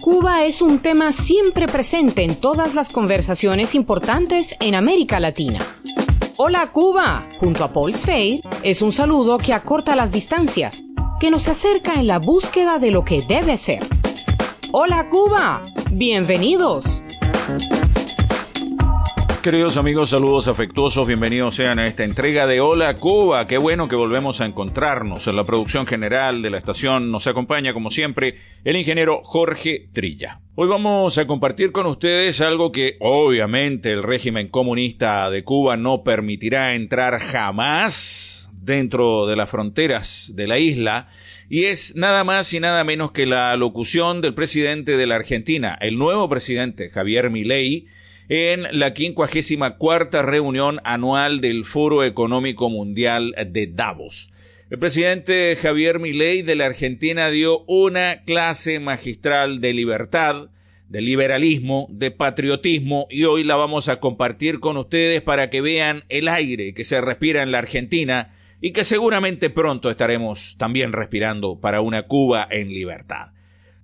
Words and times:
Cuba 0.00 0.44
es 0.44 0.62
un 0.62 0.80
tema 0.80 1.12
siempre 1.12 1.68
presente 1.68 2.24
en 2.24 2.34
todas 2.34 2.74
las 2.74 2.88
conversaciones 2.88 3.74
importantes 3.74 4.56
en 4.60 4.74
América 4.74 5.20
Latina. 5.20 5.60
Hola 6.36 6.72
Cuba, 6.72 7.28
junto 7.38 7.62
a 7.62 7.72
Paul 7.72 7.94
Sfeir, 7.94 8.40
es 8.62 8.82
un 8.82 8.90
saludo 8.90 9.38
que 9.38 9.52
acorta 9.52 9.94
las 9.94 10.10
distancias, 10.10 10.82
que 11.20 11.30
nos 11.30 11.48
acerca 11.48 11.94
en 11.94 12.06
la 12.06 12.18
búsqueda 12.18 12.78
de 12.78 12.90
lo 12.90 13.04
que 13.04 13.22
debe 13.22 13.56
ser. 13.56 13.84
Hola 14.72 15.08
Cuba, 15.10 15.62
bienvenidos. 15.92 17.02
Queridos 19.42 19.76
amigos, 19.76 20.10
saludos 20.10 20.46
afectuosos, 20.46 21.04
bienvenidos 21.04 21.56
sean 21.56 21.80
a 21.80 21.88
esta 21.88 22.04
entrega 22.04 22.46
de 22.46 22.60
Hola 22.60 22.94
Cuba. 22.94 23.44
Qué 23.48 23.58
bueno 23.58 23.88
que 23.88 23.96
volvemos 23.96 24.40
a 24.40 24.46
encontrarnos. 24.46 25.26
En 25.26 25.34
la 25.34 25.42
producción 25.42 25.84
general 25.84 26.42
de 26.42 26.50
la 26.50 26.58
estación 26.58 27.10
nos 27.10 27.26
acompaña, 27.26 27.74
como 27.74 27.90
siempre, 27.90 28.36
el 28.62 28.76
ingeniero 28.76 29.20
Jorge 29.24 29.88
Trilla. 29.92 30.40
Hoy 30.54 30.68
vamos 30.68 31.18
a 31.18 31.26
compartir 31.26 31.72
con 31.72 31.86
ustedes 31.86 32.40
algo 32.40 32.70
que 32.70 32.96
obviamente 33.00 33.90
el 33.90 34.04
régimen 34.04 34.46
comunista 34.46 35.28
de 35.28 35.42
Cuba 35.42 35.76
no 35.76 36.04
permitirá 36.04 36.76
entrar 36.76 37.18
jamás 37.18 38.48
dentro 38.52 39.26
de 39.26 39.34
las 39.34 39.50
fronteras 39.50 40.30
de 40.36 40.46
la 40.46 40.60
isla 40.60 41.08
y 41.48 41.64
es 41.64 41.96
nada 41.96 42.22
más 42.22 42.52
y 42.52 42.60
nada 42.60 42.84
menos 42.84 43.10
que 43.10 43.26
la 43.26 43.56
locución 43.56 44.20
del 44.20 44.34
presidente 44.34 44.96
de 44.96 45.06
la 45.08 45.16
Argentina, 45.16 45.76
el 45.80 45.98
nuevo 45.98 46.28
presidente 46.28 46.90
Javier 46.90 47.28
Milei, 47.28 47.88
en 48.28 48.66
la 48.78 48.94
54 48.94 50.22
reunión 50.22 50.80
anual 50.84 51.40
del 51.40 51.64
Foro 51.64 52.04
Económico 52.04 52.70
Mundial 52.70 53.34
de 53.46 53.66
Davos. 53.66 54.30
El 54.70 54.78
presidente 54.78 55.56
Javier 55.60 55.98
Milei 55.98 56.42
de 56.42 56.54
la 56.54 56.66
Argentina 56.66 57.28
dio 57.28 57.62
una 57.66 58.22
clase 58.24 58.80
magistral 58.80 59.60
de 59.60 59.74
libertad, 59.74 60.48
de 60.88 61.00
liberalismo, 61.02 61.88
de 61.90 62.10
patriotismo 62.10 63.06
y 63.10 63.24
hoy 63.24 63.44
la 63.44 63.56
vamos 63.56 63.88
a 63.88 64.00
compartir 64.00 64.60
con 64.60 64.76
ustedes 64.76 65.20
para 65.20 65.50
que 65.50 65.60
vean 65.60 66.04
el 66.08 66.28
aire 66.28 66.74
que 66.74 66.84
se 66.84 67.00
respira 67.00 67.42
en 67.42 67.50
la 67.50 67.58
Argentina 67.58 68.34
y 68.62 68.70
que 68.70 68.84
seguramente 68.84 69.50
pronto 69.50 69.90
estaremos 69.90 70.56
también 70.56 70.92
respirando 70.92 71.60
para 71.60 71.80
una 71.80 72.04
Cuba 72.04 72.46
en 72.50 72.68
libertad. 72.68 73.32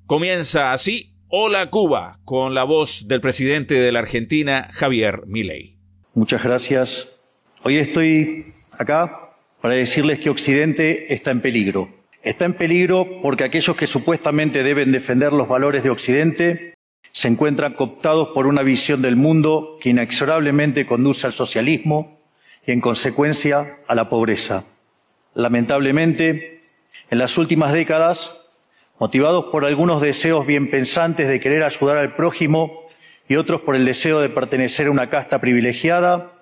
Comienza 0.07 0.73
así 0.73 1.13
Hola 1.31 1.67
Cuba, 1.67 2.21
con 2.25 2.55
la 2.55 2.65
voz 2.65 3.07
del 3.07 3.21
presidente 3.21 3.75
de 3.75 3.93
la 3.93 3.99
Argentina, 3.99 4.67
Javier 4.73 5.25
Milei. 5.27 5.77
Muchas 6.15 6.43
gracias. 6.43 7.13
Hoy 7.65 7.77
estoy 7.77 8.55
acá 8.79 9.35
para 9.61 9.75
decirles 9.75 10.21
que 10.21 10.31
Occidente 10.31 11.13
está 11.13 11.31
en 11.31 11.43
peligro. 11.43 11.91
Está 12.23 12.47
en 12.47 12.55
peligro 12.55 13.21
porque 13.21 13.45
aquellos 13.45 13.77
que 13.77 13.87
supuestamente 13.87 14.63
deben 14.63 14.91
defender 14.91 15.35
los 15.35 15.49
valores 15.49 15.85
de 15.85 15.91
Occidente 15.91 16.75
se 17.13 17.29
encuentran 17.29 17.75
cooptados 17.75 18.31
por 18.33 18.47
una 18.47 18.63
visión 18.63 19.03
del 19.03 19.17
mundo 19.17 19.77
que 19.83 19.91
inexorablemente 19.91 20.87
conduce 20.87 21.27
al 21.27 21.35
socialismo 21.35 22.23
y, 22.67 22.73
en 22.73 22.81
consecuencia, 22.81 23.81
a 23.87 23.95
la 23.95 24.09
pobreza. 24.09 24.65
Lamentablemente, 25.35 26.63
en 27.11 27.19
las 27.19 27.37
últimas 27.37 27.75
décadas, 27.75 28.48
motivados 28.99 29.47
por 29.47 29.65
algunos 29.65 30.03
deseos 30.03 30.47
bien 30.47 30.71
pensantes 30.71 31.29
de 31.29 31.41
querer 31.41 31.63
ayudar 31.63 31.99
al 31.99 32.15
prójimo 32.15 32.85
y 33.29 33.37
otros 33.37 33.61
por 33.61 33.77
el 33.77 33.85
deseo 33.85 34.21
de 34.21 34.29
pertenecer 34.29 34.89
a 34.89 34.91
una 34.91 35.09
casta 35.09 35.41
privilegiada, 35.41 36.33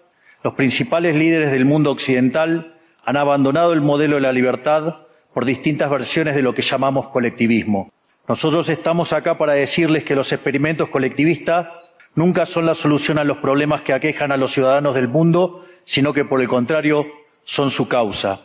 los 0.42 0.54
principales 0.54 1.16
líderes 1.16 1.50
del 1.50 1.64
mundo 1.64 1.90
occidental 1.90 2.76
han 3.04 3.16
abandonado 3.16 3.72
el 3.72 3.80
modelo 3.80 4.16
de 4.16 4.22
la 4.22 4.32
libertad 4.32 5.06
por 5.34 5.44
distintas 5.44 5.90
versiones 5.90 6.34
de 6.34 6.42
lo 6.42 6.54
que 6.54 6.62
llamamos 6.62 7.08
colectivismo. 7.08 7.92
Nosotros 8.28 8.68
estamos 8.68 9.12
acá 9.12 9.36
para 9.38 9.52
decirles 9.52 10.04
que 10.04 10.14
los 10.14 10.32
experimentos 10.32 10.88
colectivistas 10.88 11.68
nunca 12.14 12.46
son 12.46 12.66
la 12.66 12.74
solución 12.74 13.18
a 13.18 13.24
los 13.24 13.38
problemas 13.38 13.82
que 13.82 13.92
aquejan 13.92 14.32
a 14.32 14.36
los 14.36 14.52
ciudadanos 14.52 14.94
del 14.94 15.08
mundo, 15.08 15.64
sino 15.84 16.12
que 16.12 16.24
por 16.24 16.40
el 16.40 16.48
contrario 16.48 17.06
son 17.44 17.70
su 17.70 17.86
causa. 17.86 18.40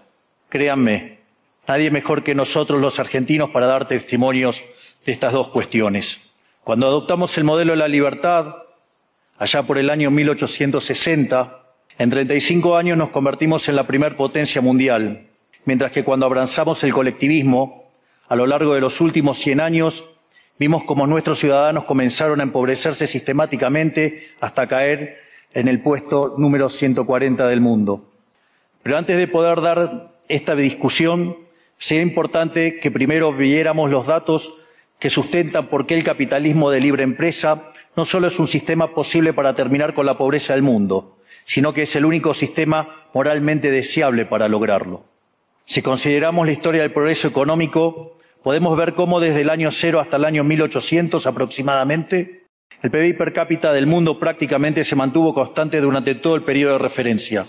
Créanme, 0.49 1.20
Nadie 1.71 1.89
mejor 1.89 2.21
que 2.21 2.35
nosotros 2.35 2.81
los 2.81 2.99
argentinos 2.99 3.51
para 3.51 3.65
dar 3.65 3.87
testimonios 3.87 4.61
de 5.05 5.11
estas 5.13 5.31
dos 5.31 5.47
cuestiones. 5.47 6.19
Cuando 6.65 6.85
adoptamos 6.85 7.37
el 7.37 7.45
modelo 7.45 7.71
de 7.71 7.77
la 7.77 7.87
libertad, 7.87 8.55
allá 9.37 9.63
por 9.63 9.77
el 9.77 9.89
año 9.89 10.11
1860, 10.11 11.63
en 11.97 12.09
35 12.09 12.75
años 12.75 12.97
nos 12.97 13.11
convertimos 13.11 13.69
en 13.69 13.77
la 13.77 13.87
primer 13.87 14.17
potencia 14.17 14.59
mundial, 14.59 15.27
mientras 15.63 15.93
que 15.93 16.03
cuando 16.03 16.25
abrazamos 16.25 16.83
el 16.83 16.91
colectivismo, 16.91 17.89
a 18.27 18.35
lo 18.35 18.47
largo 18.47 18.73
de 18.73 18.81
los 18.81 18.99
últimos 18.99 19.37
100 19.37 19.61
años, 19.61 20.09
vimos 20.59 20.83
como 20.83 21.07
nuestros 21.07 21.39
ciudadanos 21.39 21.85
comenzaron 21.85 22.41
a 22.41 22.43
empobrecerse 22.43 23.07
sistemáticamente 23.07 24.27
hasta 24.41 24.67
caer 24.67 25.19
en 25.53 25.69
el 25.69 25.81
puesto 25.81 26.35
número 26.37 26.67
140 26.67 27.47
del 27.47 27.61
mundo. 27.61 28.11
Pero 28.83 28.97
antes 28.97 29.17
de 29.17 29.29
poder 29.29 29.61
dar 29.61 30.09
esta 30.27 30.53
discusión, 30.53 31.37
sería 31.81 32.03
importante 32.03 32.79
que 32.79 32.91
primero 32.91 33.33
viéramos 33.33 33.89
los 33.89 34.05
datos 34.05 34.53
que 34.99 35.09
sustentan 35.09 35.65
por 35.65 35.87
qué 35.87 35.95
el 35.95 36.03
capitalismo 36.03 36.69
de 36.69 36.79
libre 36.79 37.03
empresa 37.03 37.71
no 37.97 38.05
solo 38.05 38.27
es 38.27 38.37
un 38.37 38.45
sistema 38.45 38.93
posible 38.93 39.33
para 39.33 39.55
terminar 39.55 39.95
con 39.95 40.05
la 40.05 40.15
pobreza 40.15 40.53
del 40.53 40.61
mundo, 40.61 41.17
sino 41.43 41.73
que 41.73 41.81
es 41.81 41.95
el 41.95 42.05
único 42.05 42.35
sistema 42.35 43.07
moralmente 43.15 43.71
deseable 43.71 44.25
para 44.25 44.47
lograrlo. 44.47 45.05
Si 45.65 45.81
consideramos 45.81 46.45
la 46.45 46.53
historia 46.53 46.83
del 46.83 46.93
progreso 46.93 47.27
económico, 47.27 48.19
podemos 48.43 48.77
ver 48.77 48.93
cómo 48.93 49.19
desde 49.19 49.41
el 49.41 49.49
año 49.49 49.71
cero 49.71 49.99
hasta 49.99 50.17
el 50.17 50.25
año 50.25 50.43
1800 50.43 51.25
aproximadamente, 51.25 52.43
el 52.83 52.91
PIB 52.91 53.17
per 53.17 53.33
cápita 53.33 53.73
del 53.73 53.87
mundo 53.87 54.19
prácticamente 54.19 54.83
se 54.83 54.95
mantuvo 54.95 55.33
constante 55.33 55.81
durante 55.81 56.13
todo 56.13 56.35
el 56.35 56.43
periodo 56.43 56.73
de 56.73 56.79
referencia. 56.79 57.47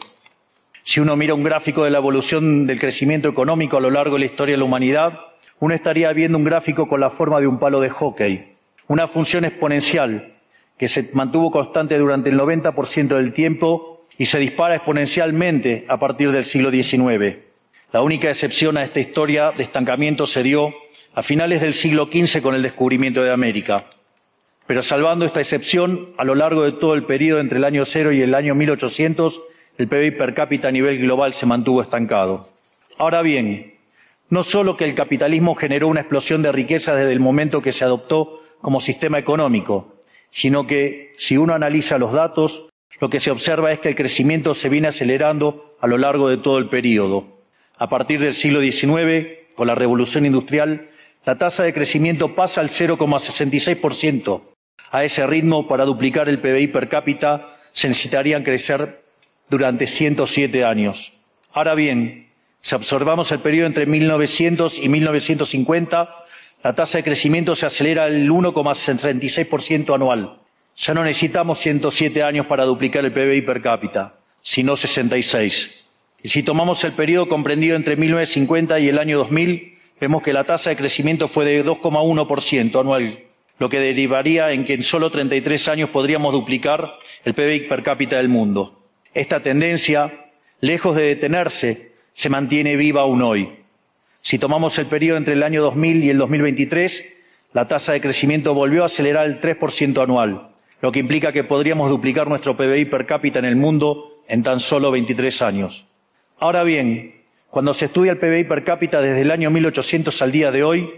Si 0.82 1.00
uno 1.00 1.16
mira 1.16 1.34
un 1.34 1.44
gráfico 1.44 1.84
de 1.84 1.90
la 1.90 1.98
evolución 1.98 2.66
del 2.66 2.80
crecimiento 2.80 3.28
económico 3.28 3.76
a 3.76 3.80
lo 3.80 3.90
largo 3.90 4.16
de 4.16 4.20
la 4.20 4.26
historia 4.26 4.54
de 4.54 4.58
la 4.58 4.64
humanidad, 4.64 5.20
uno 5.60 5.74
estaría 5.74 6.12
viendo 6.12 6.38
un 6.38 6.44
gráfico 6.44 6.88
con 6.88 7.00
la 7.00 7.08
forma 7.08 7.40
de 7.40 7.46
un 7.46 7.58
palo 7.58 7.80
de 7.80 7.88
hockey, 7.88 8.56
una 8.88 9.06
función 9.06 9.44
exponencial 9.44 10.34
que 10.76 10.88
se 10.88 11.10
mantuvo 11.14 11.52
constante 11.52 11.96
durante 11.98 12.30
el 12.30 12.38
90% 12.38 13.16
del 13.16 13.32
tiempo 13.32 14.04
y 14.18 14.26
se 14.26 14.40
dispara 14.40 14.74
exponencialmente 14.74 15.84
a 15.88 15.98
partir 15.98 16.32
del 16.32 16.44
siglo 16.44 16.70
XIX. 16.72 17.36
La 17.92 18.02
única 18.02 18.28
excepción 18.28 18.76
a 18.76 18.84
esta 18.84 18.98
historia 18.98 19.52
de 19.52 19.62
estancamiento 19.62 20.26
se 20.26 20.42
dio 20.42 20.74
a 21.14 21.22
finales 21.22 21.60
del 21.60 21.74
siglo 21.74 22.08
XV 22.12 22.42
con 22.42 22.54
el 22.54 22.62
descubrimiento 22.62 23.22
de 23.22 23.32
América. 23.32 23.84
Pero 24.66 24.82
salvando 24.82 25.26
esta 25.26 25.40
excepción, 25.40 26.10
a 26.16 26.24
lo 26.24 26.34
largo 26.34 26.64
de 26.64 26.72
todo 26.72 26.94
el 26.94 27.04
periodo 27.04 27.40
entre 27.40 27.58
el 27.58 27.64
año 27.64 27.84
cero 27.84 28.12
y 28.12 28.20
el 28.20 28.34
año 28.34 28.54
1800, 28.54 29.42
el 29.78 29.88
PIB 29.88 30.16
per 30.16 30.34
cápita 30.34 30.68
a 30.68 30.72
nivel 30.72 30.98
global 30.98 31.32
se 31.32 31.46
mantuvo 31.46 31.82
estancado. 31.82 32.48
Ahora 32.98 33.22
bien, 33.22 33.74
no 34.28 34.42
solo 34.42 34.76
que 34.76 34.84
el 34.84 34.94
capitalismo 34.94 35.54
generó 35.54 35.88
una 35.88 36.00
explosión 36.00 36.42
de 36.42 36.52
riqueza 36.52 36.94
desde 36.94 37.12
el 37.12 37.20
momento 37.20 37.62
que 37.62 37.72
se 37.72 37.84
adoptó 37.84 38.40
como 38.60 38.80
sistema 38.80 39.18
económico, 39.18 39.96
sino 40.30 40.66
que 40.66 41.12
si 41.16 41.36
uno 41.36 41.54
analiza 41.54 41.98
los 41.98 42.12
datos, 42.12 42.68
lo 43.00 43.10
que 43.10 43.20
se 43.20 43.30
observa 43.30 43.72
es 43.72 43.80
que 43.80 43.88
el 43.88 43.96
crecimiento 43.96 44.54
se 44.54 44.68
viene 44.68 44.88
acelerando 44.88 45.76
a 45.80 45.86
lo 45.86 45.98
largo 45.98 46.28
de 46.28 46.36
todo 46.36 46.58
el 46.58 46.68
periodo. 46.68 47.26
A 47.76 47.88
partir 47.88 48.20
del 48.20 48.34
siglo 48.34 48.60
XIX, 48.60 49.26
con 49.56 49.66
la 49.66 49.74
revolución 49.74 50.24
industrial, 50.24 50.90
la 51.24 51.36
tasa 51.38 51.64
de 51.64 51.74
crecimiento 51.74 52.34
pasa 52.34 52.60
al 52.60 52.68
0,66%. 52.68 54.42
A 54.90 55.04
ese 55.04 55.26
ritmo, 55.26 55.66
para 55.66 55.84
duplicar 55.84 56.28
el 56.28 56.40
PBI 56.40 56.68
per 56.68 56.88
cápita, 56.88 57.56
se 57.72 57.88
necesitarían 57.88 58.44
crecer 58.44 59.01
durante 59.52 59.86
107 59.86 60.64
años. 60.64 61.12
Ahora 61.52 61.74
bien, 61.74 62.28
si 62.62 62.74
observamos 62.74 63.30
el 63.32 63.40
periodo 63.40 63.66
entre 63.66 63.84
1900 63.84 64.78
y 64.78 64.88
1950, 64.88 66.24
la 66.64 66.74
tasa 66.74 66.96
de 66.96 67.04
crecimiento 67.04 67.54
se 67.54 67.66
acelera 67.66 68.04
al 68.04 68.30
1,36% 68.30 69.94
anual. 69.94 70.38
Ya 70.74 70.94
no 70.94 71.04
necesitamos 71.04 71.58
107 71.58 72.22
años 72.22 72.46
para 72.46 72.64
duplicar 72.64 73.04
el 73.04 73.12
PBI 73.12 73.42
per 73.42 73.60
cápita, 73.60 74.14
sino 74.40 74.74
66. 74.74 75.84
Y 76.22 76.28
si 76.30 76.42
tomamos 76.42 76.82
el 76.84 76.92
periodo 76.92 77.28
comprendido 77.28 77.76
entre 77.76 77.96
1950 77.96 78.80
y 78.80 78.88
el 78.88 78.98
año 78.98 79.18
2000, 79.18 79.76
vemos 80.00 80.22
que 80.22 80.32
la 80.32 80.44
tasa 80.44 80.70
de 80.70 80.76
crecimiento 80.76 81.28
fue 81.28 81.44
de 81.44 81.62
2,1% 81.62 82.80
anual, 82.80 83.18
lo 83.58 83.68
que 83.68 83.80
derivaría 83.80 84.52
en 84.52 84.64
que 84.64 84.72
en 84.72 84.82
solo 84.82 85.10
33 85.10 85.68
años 85.68 85.90
podríamos 85.90 86.32
duplicar 86.32 86.94
el 87.26 87.34
PBI 87.34 87.68
per 87.68 87.82
cápita 87.82 88.16
del 88.16 88.30
mundo. 88.30 88.81
Esta 89.14 89.40
tendencia, 89.40 90.30
lejos 90.60 90.96
de 90.96 91.02
detenerse, 91.02 91.92
se 92.14 92.30
mantiene 92.30 92.76
viva 92.76 93.02
aún 93.02 93.20
hoy. 93.20 93.50
Si 94.22 94.38
tomamos 94.38 94.78
el 94.78 94.86
periodo 94.86 95.18
entre 95.18 95.34
el 95.34 95.42
año 95.42 95.62
2000 95.62 96.04
y 96.04 96.08
el 96.08 96.16
2023, 96.16 97.04
la 97.52 97.68
tasa 97.68 97.92
de 97.92 98.00
crecimiento 98.00 98.54
volvió 98.54 98.82
a 98.82 98.86
acelerar 98.86 99.26
el 99.26 99.38
3% 99.38 100.02
anual, 100.02 100.48
lo 100.80 100.92
que 100.92 101.00
implica 101.00 101.32
que 101.32 101.44
podríamos 101.44 101.90
duplicar 101.90 102.26
nuestro 102.26 102.56
PBI 102.56 102.86
per 102.86 103.04
cápita 103.04 103.38
en 103.38 103.44
el 103.44 103.56
mundo 103.56 104.22
en 104.28 104.42
tan 104.42 104.60
solo 104.60 104.90
23 104.90 105.42
años. 105.42 105.86
Ahora 106.38 106.62
bien, 106.62 107.22
cuando 107.50 107.74
se 107.74 107.86
estudia 107.86 108.12
el 108.12 108.18
PBI 108.18 108.44
per 108.44 108.64
cápita 108.64 109.02
desde 109.02 109.20
el 109.20 109.30
año 109.30 109.50
1800 109.50 110.22
al 110.22 110.32
día 110.32 110.50
de 110.50 110.64
hoy, 110.64 110.90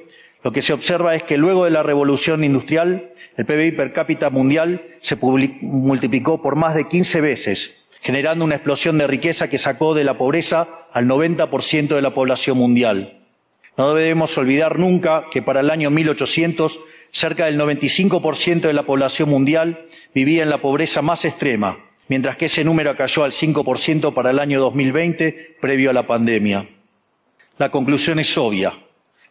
lo 0.44 0.52
que 0.52 0.62
se 0.62 0.72
observa 0.72 1.16
es 1.16 1.24
que 1.24 1.36
luego 1.36 1.64
de 1.64 1.72
la 1.72 1.82
revolución 1.82 2.44
industrial, 2.44 3.10
el 3.36 3.44
PBI 3.44 3.72
per 3.72 3.92
cápita 3.92 4.30
mundial 4.30 4.82
se 5.00 5.16
multiplicó 5.16 6.40
por 6.40 6.54
más 6.54 6.76
de 6.76 6.86
15 6.86 7.20
veces, 7.20 7.83
generando 8.04 8.44
una 8.44 8.56
explosión 8.56 8.98
de 8.98 9.06
riqueza 9.06 9.48
que 9.48 9.56
sacó 9.56 9.94
de 9.94 10.04
la 10.04 10.18
pobreza 10.18 10.68
al 10.92 11.06
90% 11.06 11.88
de 11.88 12.02
la 12.02 12.12
población 12.12 12.58
mundial. 12.58 13.20
No 13.78 13.94
debemos 13.94 14.36
olvidar 14.36 14.78
nunca 14.78 15.24
que 15.32 15.40
para 15.40 15.60
el 15.60 15.70
año 15.70 15.90
1800 15.90 16.78
cerca 17.10 17.46
del 17.46 17.58
95% 17.58 18.60
de 18.60 18.72
la 18.74 18.82
población 18.82 19.30
mundial 19.30 19.86
vivía 20.14 20.42
en 20.42 20.50
la 20.50 20.60
pobreza 20.60 21.00
más 21.00 21.24
extrema, 21.24 21.78
mientras 22.08 22.36
que 22.36 22.46
ese 22.46 22.62
número 22.62 22.94
cayó 22.94 23.24
al 23.24 23.32
5% 23.32 24.12
para 24.12 24.30
el 24.30 24.38
año 24.38 24.60
2020, 24.60 25.56
previo 25.58 25.88
a 25.88 25.94
la 25.94 26.06
pandemia. 26.06 26.68
La 27.56 27.70
conclusión 27.70 28.18
es 28.18 28.36
obvia. 28.36 28.74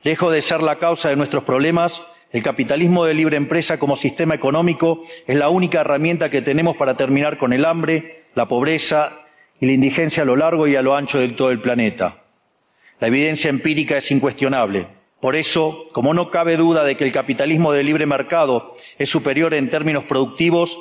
Lejos 0.02 0.34
de 0.34 0.42
ser 0.42 0.64
la 0.64 0.80
causa 0.80 1.10
de 1.10 1.16
nuestros 1.16 1.44
problemas, 1.44 2.02
el 2.34 2.42
capitalismo 2.42 3.06
de 3.06 3.14
libre 3.14 3.38
empresa 3.38 3.78
como 3.78 3.96
sistema 3.96 4.34
económico 4.34 5.04
es 5.28 5.38
la 5.38 5.50
única 5.50 5.82
herramienta 5.82 6.32
que 6.32 6.42
tenemos 6.42 6.76
para 6.76 6.98
terminar 6.98 7.38
con 7.38 7.54
el 7.54 7.64
hambre, 7.64 8.26
la 8.34 8.48
pobreza 8.48 9.20
y 9.60 9.68
la 9.68 9.74
indigencia 9.74 10.24
a 10.24 10.26
lo 10.26 10.36
largo 10.36 10.68
y 10.68 10.76
a 10.76 10.82
lo 10.82 10.96
ancho 10.96 11.20
de 11.20 11.30
todo 11.30 11.52
el 11.52 11.62
planeta. 11.62 12.24
La 13.00 13.08
evidencia 13.08 13.52
empírica 13.52 13.98
es 13.98 14.10
incuestionable. 14.10 14.88
Por 15.20 15.36
eso, 15.36 15.86
como 15.94 16.16
no 16.16 16.32
cabe 16.32 16.58
duda 16.58 16.84
de 16.84 16.98
que 16.98 17.04
el 17.04 17.12
capitalismo 17.12 17.72
de 17.72 17.84
libre 17.84 18.08
mercado 18.08 18.74
es 18.98 19.12
superior 19.12 19.54
en 19.54 19.70
términos 19.70 20.06
productivos, 20.06 20.78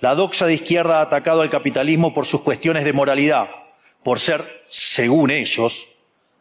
la 0.00 0.14
doxa 0.14 0.46
de 0.46 0.54
izquierda 0.54 1.00
ha 1.00 1.02
atacado 1.02 1.42
al 1.42 1.50
capitalismo 1.50 2.14
por 2.14 2.24
sus 2.24 2.40
cuestiones 2.40 2.82
de 2.82 2.94
moralidad, 2.94 3.48
por 4.02 4.18
ser, 4.18 4.42
según 4.68 5.30
ellos, 5.30 5.86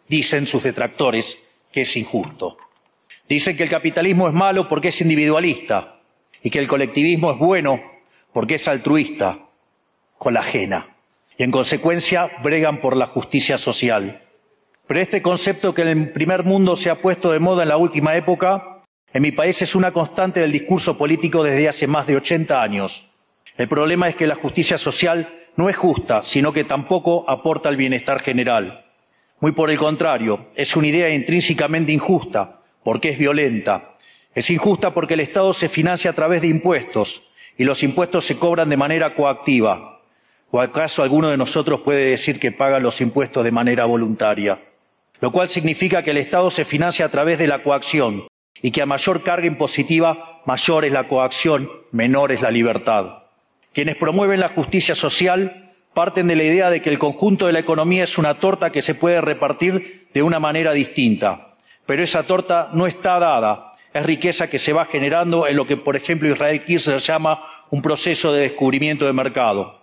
dicen 0.08 0.48
sus 0.48 0.64
detractores, 0.64 1.38
que 1.72 1.82
es 1.82 1.98
injusto. 1.98 2.58
Dicen 3.28 3.58
que 3.58 3.64
el 3.64 3.70
capitalismo 3.70 4.28
es 4.28 4.34
malo 4.34 4.68
porque 4.68 4.90
es 4.90 5.02
individualista 5.02 6.00
y 6.42 6.50
que 6.50 6.60
el 6.60 6.68
colectivismo 6.68 7.32
es 7.32 7.38
bueno 7.38 7.82
porque 8.34 8.56
es 8.56 8.68
altruista, 8.68 9.40
con 10.18 10.34
la 10.34 10.42
ajena. 10.42 10.96
Y 11.38 11.44
en 11.44 11.52
consecuencia 11.52 12.32
bregan 12.44 12.80
por 12.80 12.96
la 12.96 13.08
justicia 13.08 13.58
social. 13.58 14.22
Pero 14.88 15.00
este 15.00 15.22
concepto 15.22 15.74
que 15.74 15.84
en 15.84 15.88
el 15.88 16.12
primer 16.12 16.44
mundo 16.44 16.76
se 16.76 16.90
ha 16.90 17.02
puesto 17.02 17.32
de 17.32 17.40
moda 17.40 17.64
en 17.64 17.70
la 17.70 17.78
última 17.78 18.16
época, 18.16 18.82
en 19.14 19.22
mi 19.22 19.32
país 19.32 19.62
es 19.62 19.76
una 19.76 19.94
constante 19.94 20.40
del 20.40 20.52
discurso 20.52 20.98
político 20.98 21.44
desde 21.44 21.70
hace 21.70 21.88
más 21.88 22.08
de 22.08 22.18
80 22.18 22.62
años. 22.62 23.08
El 23.58 23.68
problema 23.68 24.10
es 24.10 24.16
que 24.16 24.28
la 24.28 24.36
justicia 24.36 24.78
social 24.78 25.30
no 25.56 25.70
es 25.70 25.78
justa, 25.78 26.24
sino 26.24 26.52
que 26.52 26.64
tampoco 26.64 27.30
aporta 27.30 27.70
al 27.70 27.78
bienestar 27.78 28.22
general. 28.22 28.86
Muy 29.40 29.52
por 29.52 29.70
el 29.70 29.78
contrario, 29.78 30.48
es 30.56 30.76
una 30.76 30.88
idea 30.88 31.10
intrínsecamente 31.10 31.92
injusta, 31.92 32.62
porque 32.84 33.10
es 33.10 33.18
violenta. 33.18 33.96
Es 34.36 34.50
injusta 34.50 34.94
porque 34.94 35.14
el 35.14 35.20
Estado 35.20 35.54
se 35.54 35.70
financia 35.70 36.12
a 36.12 36.16
través 36.16 36.42
de 36.42 36.48
impuestos 36.48 37.30
y 37.58 37.66
los 37.66 37.84
impuestos 37.84 38.26
se 38.26 38.38
cobran 38.38 38.70
de 38.70 38.78
manera 38.78 39.16
coactiva. 39.16 40.02
¿O 40.52 40.60
acaso 40.60 41.04
alguno 41.04 41.30
de 41.30 41.38
nosotros 41.38 41.82
puede 41.82 42.06
decir 42.06 42.40
que 42.40 42.52
paga 42.52 42.80
los 42.80 43.02
impuestos 43.02 43.44
de 43.44 43.52
manera 43.52 43.86
voluntaria? 43.86 44.60
Lo 45.20 45.32
cual 45.32 45.50
significa 45.50 46.04
que 46.04 46.12
el 46.12 46.18
Estado 46.18 46.52
se 46.52 46.66
financia 46.66 47.06
a 47.06 47.10
través 47.10 47.40
de 47.40 47.48
la 47.48 47.64
coacción 47.64 48.28
y 48.62 48.72
que 48.72 48.82
a 48.82 48.86
mayor 48.86 49.24
carga 49.24 49.48
impositiva, 49.48 50.42
mayor 50.46 50.86
es 50.86 50.92
la 50.92 51.08
coacción, 51.08 51.70
menor 51.92 52.32
es 52.32 52.42
la 52.42 52.52
libertad. 52.52 53.24
Quienes 53.74 53.96
promueven 53.96 54.40
la 54.40 54.50
justicia 54.50 54.96
social 54.96 55.72
parten 55.94 56.28
de 56.28 56.36
la 56.36 56.44
idea 56.44 56.70
de 56.70 56.82
que 56.82 56.90
el 56.90 57.00
conjunto 57.00 57.48
de 57.48 57.54
la 57.54 57.60
economía 57.60 58.04
es 58.04 58.18
una 58.18 58.40
torta 58.40 58.72
que 58.72 58.82
se 58.82 58.96
puede 58.96 59.22
repartir 59.22 60.08
de 60.14 60.24
una 60.24 60.40
manera 60.40 60.74
distinta. 60.74 61.53
Pero 61.86 62.04
esa 62.04 62.24
torta 62.24 62.70
no 62.74 62.88
está 62.88 63.20
dada, 63.20 63.74
es 63.94 64.06
riqueza 64.06 64.50
que 64.50 64.60
se 64.60 64.74
va 64.74 64.86
generando 64.86 65.48
en 65.48 65.56
lo 65.56 65.68
que, 65.68 65.78
por 65.78 65.96
ejemplo, 65.96 66.28
Israel 66.28 66.64
Kirchner 66.64 66.98
llama 66.98 67.44
un 67.70 67.82
proceso 67.82 68.34
de 68.34 68.42
descubrimiento 68.42 69.06
de 69.06 69.14
mercado. 69.14 69.82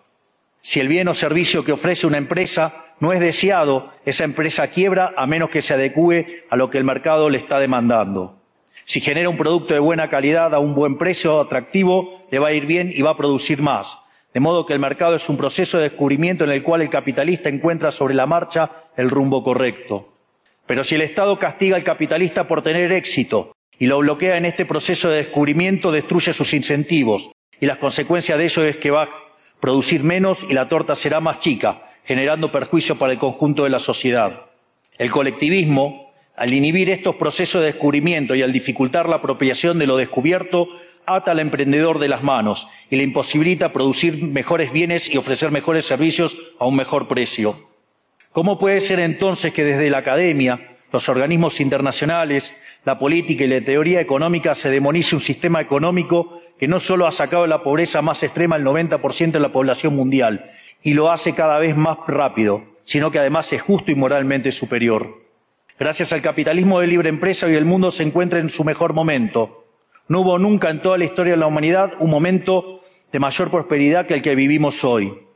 Si 0.61 0.81
el 0.81 0.89
bien 0.89 1.09
o 1.09 1.15
servicio 1.15 1.65
que 1.65 1.73
ofrece 1.73 2.07
una 2.07 2.19
empresa 2.19 2.87
no 2.99 3.13
es 3.13 3.21
deseado, 3.21 3.93
esa 4.05 4.25
empresa 4.25 4.69
quiebra 4.69 5.15
a 5.17 5.27
menos 5.27 5.51
que 5.51 5.63
se 5.63 5.75
adecue 5.75 6.45
a 6.51 6.57
lo 6.57 6.71
que 6.71 6.79
el 6.79 6.85
mercado 6.85 7.31
le 7.31 7.39
está 7.39 7.59
demandando. 7.59 8.37
Si 8.85 9.01
genera 9.01 9.29
un 9.29 9.37
producto 9.37 9.75
de 9.75 9.81
buena 9.81 10.11
calidad 10.11 10.55
a 10.55 10.59
un 10.59 10.75
buen 10.75 10.99
precio 10.99 11.41
atractivo, 11.41 12.27
le 12.31 12.41
va 12.41 12.49
a 12.49 12.53
ir 12.53 12.67
bien 12.67 12.93
y 12.95 13.03
va 13.03 13.11
a 13.11 13.17
producir 13.17 13.63
más. 13.63 13.99
De 14.35 14.41
modo 14.41 14.67
que 14.67 14.73
el 14.73 14.81
mercado 14.81 15.15
es 15.15 15.29
un 15.29 15.37
proceso 15.37 15.79
de 15.79 15.85
descubrimiento 15.91 16.45
en 16.45 16.51
el 16.51 16.63
cual 16.63 16.83
el 16.83 16.91
capitalista 16.91 17.49
encuentra 17.49 17.91
sobre 17.91 18.15
la 18.15 18.27
marcha 18.27 18.71
el 18.97 19.09
rumbo 19.09 19.43
correcto. 19.45 20.10
Pero 20.71 20.85
si 20.85 20.95
el 20.95 21.01
Estado 21.01 21.37
castiga 21.37 21.75
al 21.75 21.83
capitalista 21.83 22.47
por 22.47 22.63
tener 22.63 22.93
éxito 22.93 23.57
y 23.77 23.87
lo 23.87 23.99
bloquea 23.99 24.37
en 24.37 24.45
este 24.45 24.65
proceso 24.65 25.11
de 25.11 25.17
descubrimiento, 25.17 25.91
destruye 25.91 26.33
sus 26.33 26.55
incentivos 26.55 27.33
y 27.61 27.67
las 27.67 27.79
consecuencias 27.79 28.39
de 28.39 28.45
ello 28.45 28.65
es 28.65 28.77
que 28.77 28.93
va 28.93 29.03
a 29.03 29.09
producir 29.59 30.05
menos 30.05 30.47
y 30.49 30.55
la 30.55 30.69
torta 30.69 30.95
será 30.95 31.19
más 31.19 31.41
chica, 31.41 31.91
generando 32.05 32.53
perjuicio 32.53 32.95
para 32.95 33.13
el 33.13 33.19
conjunto 33.19 33.65
de 33.65 33.71
la 33.71 33.81
sociedad. 33.81 34.43
El 34.97 35.11
colectivismo, 35.11 36.13
al 36.37 36.55
inhibir 36.55 36.89
estos 36.89 37.17
procesos 37.17 37.63
de 37.63 37.73
descubrimiento 37.73 38.37
y 38.37 38.43
al 38.43 38.53
dificultar 38.53 39.09
la 39.09 39.17
apropiación 39.17 39.77
de 39.81 39.89
lo 39.89 39.97
descubierto, 39.97 40.69
ata 41.05 41.33
al 41.33 41.41
emprendedor 41.41 41.99
de 41.99 42.07
las 42.07 42.23
manos 42.23 42.69
y 42.89 42.95
le 42.95 43.03
imposibilita 43.03 43.73
producir 43.73 44.23
mejores 44.23 44.71
bienes 44.71 45.13
y 45.13 45.17
ofrecer 45.17 45.51
mejores 45.51 45.85
servicios 45.85 46.39
a 46.61 46.67
un 46.67 46.77
mejor 46.77 47.09
precio. 47.09 47.70
¿Cómo 48.33 48.59
puede 48.59 48.81
ser 48.81 49.01
entonces 49.01 49.53
que 49.53 49.65
desde 49.65 49.91
la 49.91 49.99
academia, 49.99 50.77
los 50.93 51.09
organismos 51.09 51.61
internacionales, 51.61 52.55
la 52.85 52.97
política 52.97 53.43
y 53.45 53.49
la 53.49 53.61
teoría 53.61 54.01
económica 54.01 54.55
se 54.55 54.71
demonice 54.71 55.17
un 55.17 55.21
sistema 55.21 55.61
económico 55.61 56.41
que 56.57 56.69
no 56.69 56.79
solo 56.79 57.09
ha 57.09 57.13
sacado 57.13 57.43
de 57.43 57.49
la 57.49 57.65
pobreza 57.65 58.03
más 58.03 58.23
extrema 58.23 58.55
al 58.55 58.65
90% 58.65 59.33
de 59.33 59.41
la 59.41 59.51
población 59.51 59.97
mundial 59.97 60.49
y 60.83 60.95
lo 60.95 61.11
hace 61.11 61.35
cada 61.35 61.59
vez 61.59 61.77
más 61.77 61.99
rápido, 62.07 62.63
sino 62.85 63.11
que 63.11 63.19
además 63.19 63.53
es 63.53 63.63
justo 63.63 63.91
y 63.91 63.97
moralmente 63.97 64.53
superior? 64.53 65.25
Gracias 65.77 66.13
al 66.13 66.23
capitalismo 66.23 66.79
de 66.79 66.87
libre 66.87 67.09
empresa 67.09 67.47
hoy 67.47 67.57
el 67.57 67.65
mundo 67.65 67.91
se 67.91 68.05
encuentra 68.05 68.39
en 68.39 68.49
su 68.49 68.63
mejor 68.63 68.93
momento, 68.93 69.65
no 70.07 70.21
hubo 70.21 70.39
nunca 70.39 70.71
en 70.71 70.83
toda 70.83 70.99
la 70.99 71.05
historia 71.05 71.33
de 71.33 71.41
la 71.41 71.47
humanidad 71.47 71.95
un 71.99 72.11
momento 72.11 72.81
de 73.13 73.19
mayor 73.19 73.51
prosperidad 73.51 74.07
que 74.07 74.15
el 74.15 74.23
que 74.23 74.35
vivimos 74.35 74.85
hoy. 74.85 75.30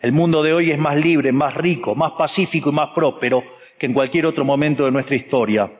El 0.00 0.12
mundo 0.12 0.42
de 0.42 0.52
hoy 0.52 0.70
es 0.70 0.78
más 0.78 0.96
libre, 0.96 1.32
más 1.32 1.54
rico, 1.54 1.94
más 1.94 2.12
pacífico 2.12 2.70
y 2.70 2.72
más 2.72 2.90
próspero 2.94 3.42
que 3.78 3.86
en 3.86 3.94
cualquier 3.94 4.26
otro 4.26 4.44
momento 4.44 4.84
de 4.84 4.90
nuestra 4.90 5.16
historia. 5.16 5.72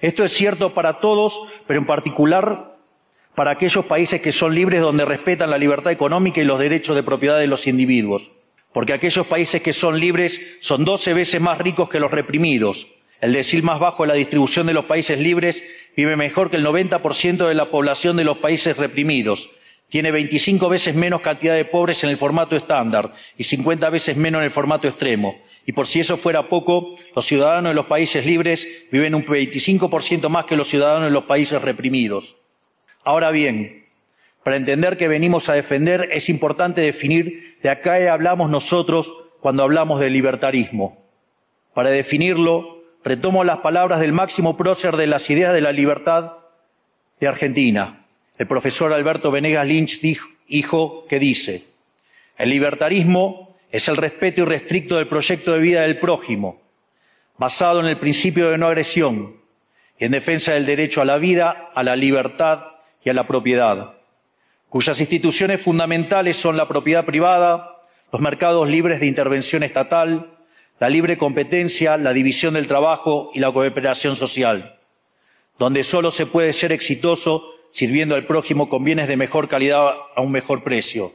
Esto 0.00 0.24
es 0.24 0.32
cierto 0.32 0.74
para 0.74 1.00
todos, 1.00 1.40
pero 1.66 1.80
en 1.80 1.86
particular 1.86 2.76
para 3.34 3.52
aquellos 3.52 3.84
países 3.86 4.20
que 4.20 4.32
son 4.32 4.54
libres 4.54 4.80
donde 4.80 5.04
respetan 5.04 5.50
la 5.50 5.58
libertad 5.58 5.92
económica 5.92 6.40
y 6.40 6.44
los 6.44 6.58
derechos 6.58 6.96
de 6.96 7.02
propiedad 7.02 7.38
de 7.38 7.46
los 7.46 7.66
individuos. 7.66 8.30
Porque 8.72 8.92
aquellos 8.92 9.26
países 9.26 9.62
que 9.62 9.72
son 9.72 9.98
libres 9.98 10.58
son 10.60 10.84
doce 10.84 11.14
veces 11.14 11.40
más 11.40 11.58
ricos 11.58 11.88
que 11.88 12.00
los 12.00 12.10
reprimidos, 12.10 12.88
el 13.20 13.32
decil 13.32 13.62
más 13.62 13.80
bajo 13.80 14.02
de 14.02 14.08
la 14.08 14.14
distribución 14.14 14.66
de 14.66 14.74
los 14.74 14.84
países 14.84 15.18
libres 15.18 15.64
vive 15.96 16.16
mejor 16.16 16.50
que 16.50 16.58
el 16.58 16.66
90% 16.66 17.48
de 17.48 17.54
la 17.54 17.70
población 17.70 18.16
de 18.16 18.24
los 18.24 18.38
países 18.38 18.76
reprimidos. 18.76 19.50
Tiene 19.88 20.10
25 20.10 20.68
veces 20.68 20.94
menos 20.94 21.20
cantidad 21.20 21.54
de 21.54 21.64
pobres 21.64 22.02
en 22.04 22.10
el 22.10 22.16
formato 22.16 22.56
estándar 22.56 23.12
y 23.36 23.44
50 23.44 23.88
veces 23.90 24.16
menos 24.16 24.40
en 24.40 24.44
el 24.44 24.50
formato 24.50 24.88
extremo. 24.88 25.36
Y 25.64 25.72
por 25.72 25.86
si 25.86 26.00
eso 26.00 26.16
fuera 26.16 26.48
poco, 26.48 26.96
los 27.14 27.24
ciudadanos 27.24 27.70
de 27.70 27.74
los 27.74 27.86
países 27.86 28.26
libres 28.26 28.66
viven 28.90 29.14
un 29.14 29.24
25% 29.24 30.28
más 30.28 30.44
que 30.44 30.56
los 30.56 30.68
ciudadanos 30.68 31.08
de 31.08 31.14
los 31.14 31.24
países 31.24 31.62
reprimidos. 31.62 32.36
Ahora 33.04 33.30
bien, 33.30 33.86
para 34.42 34.56
entender 34.56 34.96
que 34.96 35.08
venimos 35.08 35.48
a 35.48 35.54
defender 35.54 36.08
es 36.12 36.28
importante 36.28 36.80
definir 36.80 37.58
de 37.62 37.70
acá 37.70 38.12
hablamos 38.12 38.50
nosotros 38.50 39.12
cuando 39.40 39.62
hablamos 39.62 40.00
de 40.00 40.10
libertarismo. 40.10 41.04
Para 41.74 41.90
definirlo, 41.90 42.76
Retomo 43.06 43.44
las 43.44 43.58
palabras 43.58 44.00
del 44.00 44.12
máximo 44.12 44.56
prócer 44.56 44.96
de 44.96 45.06
las 45.06 45.30
ideas 45.30 45.54
de 45.54 45.60
la 45.60 45.70
libertad 45.70 46.38
de 47.20 47.28
Argentina, 47.28 48.04
el 48.38 48.46
profesor 48.46 48.92
Alberto 48.92 49.30
Venegas 49.30 49.66
Lynch 49.66 50.00
dijo, 50.00 51.06
que 51.08 51.18
dice, 51.18 51.64
el 52.36 52.50
libertarismo 52.50 53.56
es 53.70 53.88
el 53.88 53.96
respeto 53.96 54.42
irrestricto 54.42 54.96
del 54.96 55.08
proyecto 55.08 55.52
de 55.52 55.58
vida 55.58 55.82
del 55.82 55.98
prójimo, 55.98 56.60
basado 57.38 57.80
en 57.80 57.86
el 57.86 57.98
principio 57.98 58.50
de 58.50 58.58
no 58.58 58.66
agresión 58.66 59.36
y 59.98 60.04
en 60.04 60.12
defensa 60.12 60.52
del 60.52 60.66
derecho 60.66 61.00
a 61.00 61.06
la 61.06 61.18
vida, 61.18 61.70
a 61.74 61.82
la 61.82 61.96
libertad 61.96 62.64
y 63.02 63.08
a 63.10 63.14
la 63.14 63.26
propiedad, 63.26 63.94
cuyas 64.68 65.00
instituciones 65.00 65.62
fundamentales 65.62 66.36
son 66.36 66.56
la 66.56 66.68
propiedad 66.68 67.06
privada, 67.06 67.80
los 68.12 68.20
mercados 68.20 68.68
libres 68.68 69.00
de 69.00 69.06
intervención 69.06 69.62
estatal, 69.62 70.36
la 70.78 70.90
libre 70.90 71.16
competencia, 71.16 71.96
la 71.96 72.12
división 72.12 72.54
del 72.54 72.66
trabajo 72.66 73.30
y 73.32 73.40
la 73.40 73.50
cooperación 73.50 74.14
social, 74.14 74.78
donde 75.58 75.84
solo 75.84 76.10
se 76.10 76.26
puede 76.26 76.52
ser 76.52 76.72
exitoso 76.72 77.55
sirviendo 77.76 78.14
al 78.14 78.24
prójimo 78.24 78.70
con 78.70 78.84
bienes 78.84 79.06
de 79.06 79.18
mejor 79.18 79.48
calidad 79.48 79.96
a 80.14 80.22
un 80.22 80.32
mejor 80.32 80.62
precio. 80.62 81.12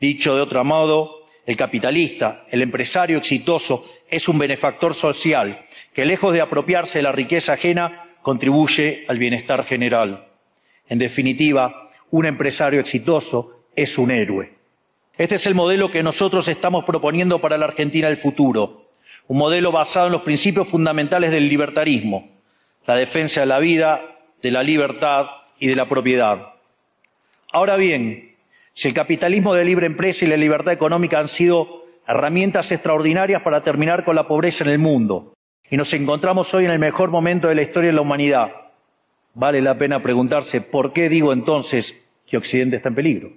Dicho 0.00 0.34
de 0.34 0.42
otro 0.42 0.64
modo, 0.64 1.24
el 1.46 1.56
capitalista, 1.56 2.46
el 2.50 2.62
empresario 2.62 3.16
exitoso, 3.16 3.84
es 4.08 4.26
un 4.26 4.36
benefactor 4.36 4.94
social 4.94 5.64
que, 5.94 6.04
lejos 6.04 6.32
de 6.32 6.40
apropiarse 6.40 6.98
de 6.98 7.04
la 7.04 7.12
riqueza 7.12 7.52
ajena, 7.52 8.08
contribuye 8.22 9.04
al 9.06 9.18
bienestar 9.18 9.64
general. 9.64 10.26
En 10.88 10.98
definitiva, 10.98 11.90
un 12.10 12.26
empresario 12.26 12.80
exitoso 12.80 13.66
es 13.76 13.96
un 13.96 14.10
héroe. 14.10 14.54
Este 15.16 15.36
es 15.36 15.46
el 15.46 15.54
modelo 15.54 15.92
que 15.92 16.02
nosotros 16.02 16.48
estamos 16.48 16.84
proponiendo 16.84 17.40
para 17.40 17.56
la 17.56 17.66
Argentina 17.66 18.08
del 18.08 18.16
futuro, 18.16 18.88
un 19.28 19.38
modelo 19.38 19.70
basado 19.70 20.06
en 20.06 20.12
los 20.14 20.22
principios 20.22 20.66
fundamentales 20.66 21.30
del 21.30 21.48
libertarismo, 21.48 22.30
la 22.84 22.96
defensa 22.96 23.42
de 23.42 23.46
la 23.46 23.60
vida, 23.60 24.18
de 24.42 24.50
la 24.50 24.64
libertad 24.64 25.39
y 25.60 25.68
de 25.68 25.76
la 25.76 25.88
propiedad. 25.88 26.54
Ahora 27.52 27.76
bien, 27.76 28.34
si 28.72 28.88
el 28.88 28.94
capitalismo 28.94 29.54
de 29.54 29.64
libre 29.64 29.86
empresa 29.86 30.24
y 30.24 30.28
la 30.28 30.36
libertad 30.36 30.72
económica 30.72 31.20
han 31.20 31.28
sido 31.28 31.84
herramientas 32.08 32.72
extraordinarias 32.72 33.42
para 33.42 33.62
terminar 33.62 34.04
con 34.04 34.16
la 34.16 34.26
pobreza 34.26 34.64
en 34.64 34.70
el 34.70 34.78
mundo, 34.78 35.34
y 35.70 35.76
nos 35.76 35.92
encontramos 35.92 36.52
hoy 36.54 36.64
en 36.64 36.72
el 36.72 36.78
mejor 36.80 37.10
momento 37.10 37.46
de 37.46 37.54
la 37.54 37.62
historia 37.62 37.90
de 37.90 37.94
la 37.94 38.00
humanidad, 38.00 38.50
vale 39.34 39.60
la 39.60 39.78
pena 39.78 40.02
preguntarse 40.02 40.60
por 40.60 40.92
qué 40.92 41.08
digo 41.08 41.32
entonces 41.32 42.00
que 42.26 42.36
Occidente 42.36 42.76
está 42.76 42.88
en 42.88 42.94
peligro. 42.96 43.30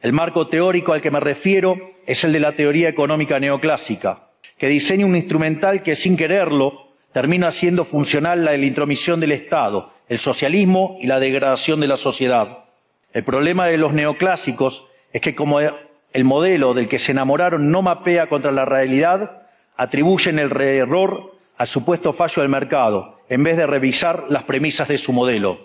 El 0.00 0.12
marco 0.12 0.48
teórico 0.48 0.92
al 0.92 1.02
que 1.02 1.10
me 1.10 1.20
refiero 1.20 1.76
es 2.06 2.24
el 2.24 2.32
de 2.32 2.40
la 2.40 2.54
teoría 2.54 2.88
económica 2.88 3.38
neoclásica, 3.38 4.30
que 4.56 4.68
diseña 4.68 5.06
un 5.06 5.16
instrumental 5.16 5.82
que 5.82 5.94
sin 5.94 6.16
quererlo 6.16 6.88
termina 7.12 7.48
haciendo 7.48 7.84
funcional 7.84 8.44
la 8.44 8.56
intromisión 8.56 9.20
del 9.20 9.32
Estado, 9.32 9.92
el 10.08 10.18
socialismo 10.18 10.96
y 11.00 11.06
la 11.06 11.20
degradación 11.20 11.80
de 11.80 11.88
la 11.88 11.96
sociedad. 11.96 12.64
El 13.12 13.24
problema 13.24 13.66
de 13.66 13.78
los 13.78 13.92
neoclásicos 13.92 14.86
es 15.12 15.20
que 15.20 15.34
como 15.34 15.60
el 15.60 16.24
modelo 16.24 16.74
del 16.74 16.88
que 16.88 16.98
se 16.98 17.12
enamoraron 17.12 17.70
no 17.70 17.82
mapea 17.82 18.28
contra 18.28 18.52
la 18.52 18.64
realidad, 18.64 19.42
atribuyen 19.76 20.38
el 20.38 20.50
error 20.60 21.34
al 21.56 21.66
supuesto 21.66 22.12
fallo 22.12 22.42
del 22.42 22.50
mercado, 22.50 23.20
en 23.28 23.42
vez 23.42 23.56
de 23.56 23.66
revisar 23.66 24.26
las 24.28 24.44
premisas 24.44 24.88
de 24.88 24.98
su 24.98 25.12
modelo. 25.12 25.58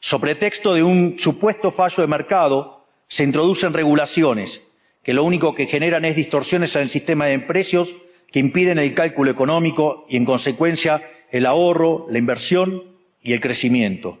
Sobre 0.00 0.34
texto 0.34 0.74
de 0.74 0.82
un 0.82 1.16
supuesto 1.18 1.70
fallo 1.70 2.02
de 2.02 2.06
mercado, 2.06 2.84
se 3.08 3.24
introducen 3.24 3.72
regulaciones 3.72 4.62
que 5.02 5.12
lo 5.12 5.24
único 5.24 5.54
que 5.54 5.66
generan 5.66 6.04
es 6.04 6.16
distorsiones 6.16 6.74
en 6.76 6.82
el 6.82 6.88
sistema 6.88 7.26
de 7.26 7.38
precios 7.40 7.94
que 8.32 8.38
impiden 8.38 8.78
el 8.78 8.94
cálculo 8.94 9.30
económico 9.30 10.06
y, 10.08 10.16
en 10.16 10.24
consecuencia, 10.24 11.02
el 11.30 11.46
ahorro, 11.46 12.06
la 12.08 12.18
inversión 12.18 12.93
y 13.24 13.32
el 13.32 13.40
crecimiento. 13.40 14.18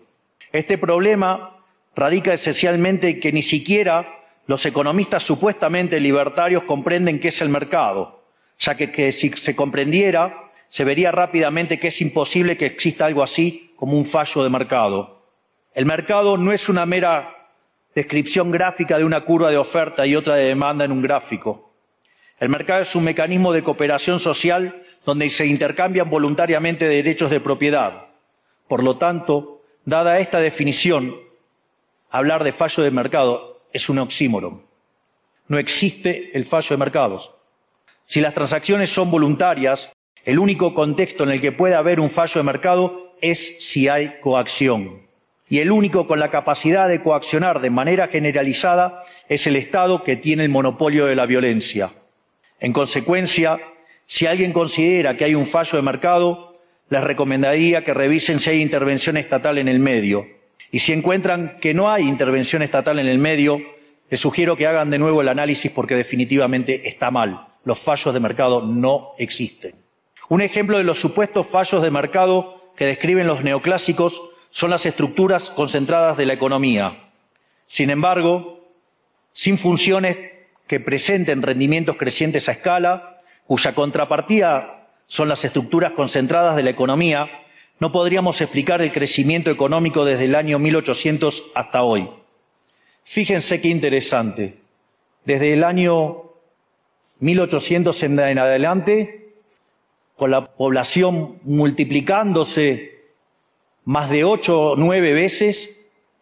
Este 0.50 0.78
problema 0.78 1.60
radica 1.94 2.34
esencialmente 2.34 3.10
en 3.10 3.20
que 3.20 3.30
ni 3.30 3.42
siquiera 3.42 4.24
los 4.46 4.66
economistas 4.66 5.22
supuestamente 5.22 6.00
libertarios 6.00 6.64
comprenden 6.64 7.20
qué 7.20 7.28
es 7.28 7.40
el 7.40 7.50
mercado, 7.50 8.24
ya 8.58 8.76
que, 8.76 8.90
que 8.90 9.12
si 9.12 9.28
se 9.30 9.54
comprendiera, 9.54 10.50
se 10.68 10.84
vería 10.84 11.12
rápidamente 11.12 11.78
que 11.78 11.88
es 11.88 12.00
imposible 12.00 12.56
que 12.56 12.66
exista 12.66 13.06
algo 13.06 13.22
así 13.22 13.72
como 13.76 13.96
un 13.96 14.04
fallo 14.04 14.42
de 14.42 14.50
mercado. 14.50 15.22
El 15.74 15.86
mercado 15.86 16.36
no 16.36 16.52
es 16.52 16.68
una 16.68 16.86
mera 16.86 17.30
descripción 17.94 18.50
gráfica 18.50 18.98
de 18.98 19.04
una 19.04 19.20
curva 19.20 19.50
de 19.50 19.56
oferta 19.56 20.06
y 20.06 20.16
otra 20.16 20.36
de 20.36 20.46
demanda 20.46 20.84
en 20.84 20.92
un 20.92 21.02
gráfico. 21.02 21.74
El 22.40 22.48
mercado 22.48 22.82
es 22.82 22.94
un 22.94 23.04
mecanismo 23.04 23.52
de 23.52 23.62
cooperación 23.62 24.18
social 24.18 24.82
donde 25.04 25.30
se 25.30 25.46
intercambian 25.46 26.10
voluntariamente 26.10 26.88
derechos 26.88 27.30
de 27.30 27.40
propiedad. 27.40 28.03
Por 28.74 28.82
lo 28.82 28.96
tanto, 28.96 29.62
dada 29.84 30.18
esta 30.18 30.40
definición, 30.40 31.14
hablar 32.10 32.42
de 32.42 32.50
fallo 32.50 32.82
de 32.82 32.90
mercado 32.90 33.60
es 33.72 33.88
un 33.88 34.00
oxímoron. 34.00 34.62
No 35.46 35.58
existe 35.58 36.36
el 36.36 36.44
fallo 36.44 36.70
de 36.70 36.78
mercados. 36.78 37.30
Si 38.04 38.20
las 38.20 38.34
transacciones 38.34 38.90
son 38.90 39.12
voluntarias, 39.12 39.92
el 40.24 40.40
único 40.40 40.74
contexto 40.74 41.22
en 41.22 41.30
el 41.30 41.40
que 41.40 41.52
puede 41.52 41.76
haber 41.76 42.00
un 42.00 42.10
fallo 42.10 42.40
de 42.40 42.42
mercado 42.42 43.14
es 43.20 43.64
si 43.64 43.86
hay 43.86 44.18
coacción. 44.20 45.02
Y 45.48 45.60
el 45.60 45.70
único 45.70 46.08
con 46.08 46.18
la 46.18 46.32
capacidad 46.32 46.88
de 46.88 47.00
coaccionar 47.00 47.60
de 47.60 47.70
manera 47.70 48.08
generalizada 48.08 49.04
es 49.28 49.46
el 49.46 49.54
Estado 49.54 50.02
que 50.02 50.16
tiene 50.16 50.42
el 50.42 50.50
monopolio 50.50 51.06
de 51.06 51.14
la 51.14 51.26
violencia. 51.26 51.92
En 52.58 52.72
consecuencia, 52.72 53.60
si 54.06 54.26
alguien 54.26 54.52
considera 54.52 55.16
que 55.16 55.26
hay 55.26 55.36
un 55.36 55.46
fallo 55.46 55.76
de 55.76 55.82
mercado, 55.82 56.53
les 56.90 57.02
recomendaría 57.02 57.84
que 57.84 57.94
revisen 57.94 58.40
si 58.40 58.50
hay 58.50 58.62
intervención 58.62 59.16
estatal 59.16 59.58
en 59.58 59.68
el 59.68 59.78
medio. 59.78 60.26
Y 60.70 60.80
si 60.80 60.92
encuentran 60.92 61.58
que 61.60 61.74
no 61.74 61.90
hay 61.90 62.06
intervención 62.08 62.62
estatal 62.62 62.98
en 62.98 63.06
el 63.06 63.18
medio, 63.18 63.60
les 64.10 64.20
sugiero 64.20 64.56
que 64.56 64.66
hagan 64.66 64.90
de 64.90 64.98
nuevo 64.98 65.20
el 65.20 65.28
análisis 65.28 65.70
porque 65.70 65.94
definitivamente 65.94 66.88
está 66.88 67.10
mal. 67.10 67.48
Los 67.64 67.78
fallos 67.78 68.12
de 68.12 68.20
mercado 68.20 68.62
no 68.62 69.12
existen. 69.18 69.74
Un 70.28 70.40
ejemplo 70.40 70.78
de 70.78 70.84
los 70.84 71.00
supuestos 71.00 71.46
fallos 71.46 71.82
de 71.82 71.90
mercado 71.90 72.72
que 72.76 72.86
describen 72.86 73.26
los 73.26 73.42
neoclásicos 73.42 74.22
son 74.50 74.70
las 74.70 74.86
estructuras 74.86 75.50
concentradas 75.50 76.16
de 76.16 76.26
la 76.26 76.32
economía. 76.32 77.10
Sin 77.66 77.90
embargo, 77.90 78.72
sin 79.32 79.58
funciones 79.58 80.16
que 80.66 80.80
presenten 80.80 81.42
rendimientos 81.42 81.96
crecientes 81.96 82.48
a 82.48 82.52
escala, 82.52 83.20
cuya 83.46 83.74
contrapartida 83.74 84.73
son 85.06 85.28
las 85.28 85.44
estructuras 85.44 85.92
concentradas 85.92 86.56
de 86.56 86.62
la 86.62 86.70
economía, 86.70 87.28
no 87.80 87.92
podríamos 87.92 88.40
explicar 88.40 88.80
el 88.82 88.92
crecimiento 88.92 89.50
económico 89.50 90.04
desde 90.04 90.24
el 90.24 90.34
año 90.34 90.58
1800 90.58 91.44
hasta 91.54 91.82
hoy. 91.82 92.08
Fíjense 93.04 93.60
qué 93.60 93.68
interesante. 93.68 94.58
Desde 95.24 95.52
el 95.52 95.64
año 95.64 96.22
1800 97.18 98.02
en 98.02 98.38
adelante, 98.38 99.34
con 100.16 100.30
la 100.30 100.44
población 100.44 101.40
multiplicándose 101.42 102.94
más 103.84 104.10
de 104.10 104.24
ocho 104.24 104.60
o 104.60 104.76
nueve 104.76 105.12
veces, 105.12 105.70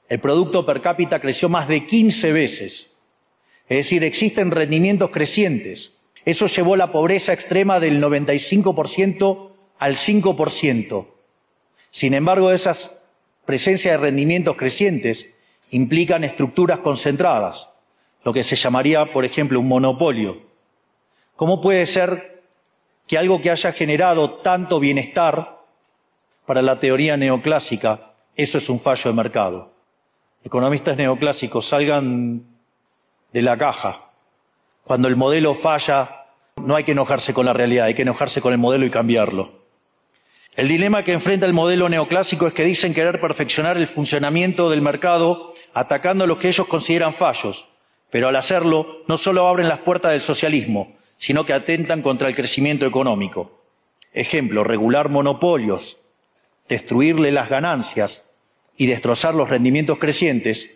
el 0.09 0.21
producto 0.21 0.67
per 0.67 0.83
cápita 0.83 1.21
creció 1.21 1.49
más 1.49 1.69
de 1.69 1.87
15 1.87 2.33
veces. 2.33 2.91
Es 3.69 3.77
decir, 3.77 4.05
existen 4.05 4.51
rendimientos 4.51 5.11
crecientes. 5.11 5.93
Eso 6.25 6.47
llevó 6.47 6.77
la 6.77 6.93
pobreza 6.93 7.33
extrema 7.33 7.81
del 7.81 8.03
95% 8.03 9.51
al 9.79 9.97
5%. 9.97 11.07
Sin 11.91 12.15
embargo, 12.15 12.53
esas 12.53 12.93
presencias 13.45 13.93
de 13.93 14.07
rendimientos 14.07 14.57
crecientes 14.57 15.27
implican 15.71 16.23
estructuras 16.23 16.81
concentradas, 16.81 17.71
lo 18.25 18.33
que 18.33 18.43
se 18.43 18.57
llamaría, 18.57 19.13
por 19.13 19.25
ejemplo, 19.25 19.59
un 19.59 19.69
monopolio. 19.69 20.43
¿Cómo 21.35 21.61
puede 21.61 21.87
ser 21.87 22.43
que 23.07 23.19
algo 23.19 23.41
que 23.41 23.51
haya 23.51 23.73
generado 23.73 24.35
tanto 24.35 24.79
bienestar 24.79 25.59
para 26.47 26.63
la 26.63 26.79
teoría 26.79 27.17
neoclásica, 27.17 28.13
eso 28.37 28.59
es 28.59 28.69
un 28.69 28.79
fallo 28.79 29.11
de 29.11 29.17
mercado? 29.17 29.73
Economistas 30.45 30.97
neoclásicos 30.97 31.67
salgan 31.67 32.45
de 33.33 33.43
la 33.43 33.57
caja. 33.57 34.12
Cuando 34.85 35.09
el 35.09 35.17
modelo 35.17 35.55
falla, 35.55 36.27
no 36.57 36.77
hay 36.77 36.85
que 36.85 36.93
enojarse 36.93 37.33
con 37.33 37.47
la 37.47 37.53
realidad, 37.53 37.87
hay 37.87 37.95
que 37.95 38.03
enojarse 38.03 38.41
con 38.41 38.53
el 38.53 38.59
modelo 38.59 38.85
y 38.85 38.91
cambiarlo. 38.91 39.63
El 40.55 40.69
dilema 40.69 41.03
que 41.03 41.13
enfrenta 41.13 41.47
el 41.47 41.55
modelo 41.55 41.89
neoclásico 41.89 42.47
es 42.47 42.53
que 42.53 42.65
dicen 42.65 42.93
querer 42.93 43.21
perfeccionar 43.21 43.79
el 43.79 43.87
funcionamiento 43.87 44.69
del 44.69 44.83
mercado 44.83 45.55
atacando 45.73 46.27
lo 46.27 46.39
que 46.39 46.49
ellos 46.49 46.67
consideran 46.67 47.15
fallos, 47.15 47.69
pero 48.11 48.29
al 48.29 48.37
hacerlo 48.37 49.03
no 49.09 49.17
solo 49.17 49.49
abren 49.49 49.69
las 49.69 49.81
puertas 49.81 50.13
del 50.13 50.21
socialismo, 50.21 50.97
sino 51.17 51.47
que 51.47 51.55
atentan 51.55 52.03
contra 52.03 52.29
el 52.29 52.35
crecimiento 52.35 52.85
económico. 52.85 53.63
Ejemplo, 54.13 54.63
regular 54.63 55.09
monopolios, 55.09 55.99
destruirle 56.69 57.33
las 57.33 57.49
ganancias 57.49 58.29
y 58.77 58.87
destrozar 58.87 59.35
los 59.35 59.49
rendimientos 59.49 59.99
crecientes, 59.99 60.71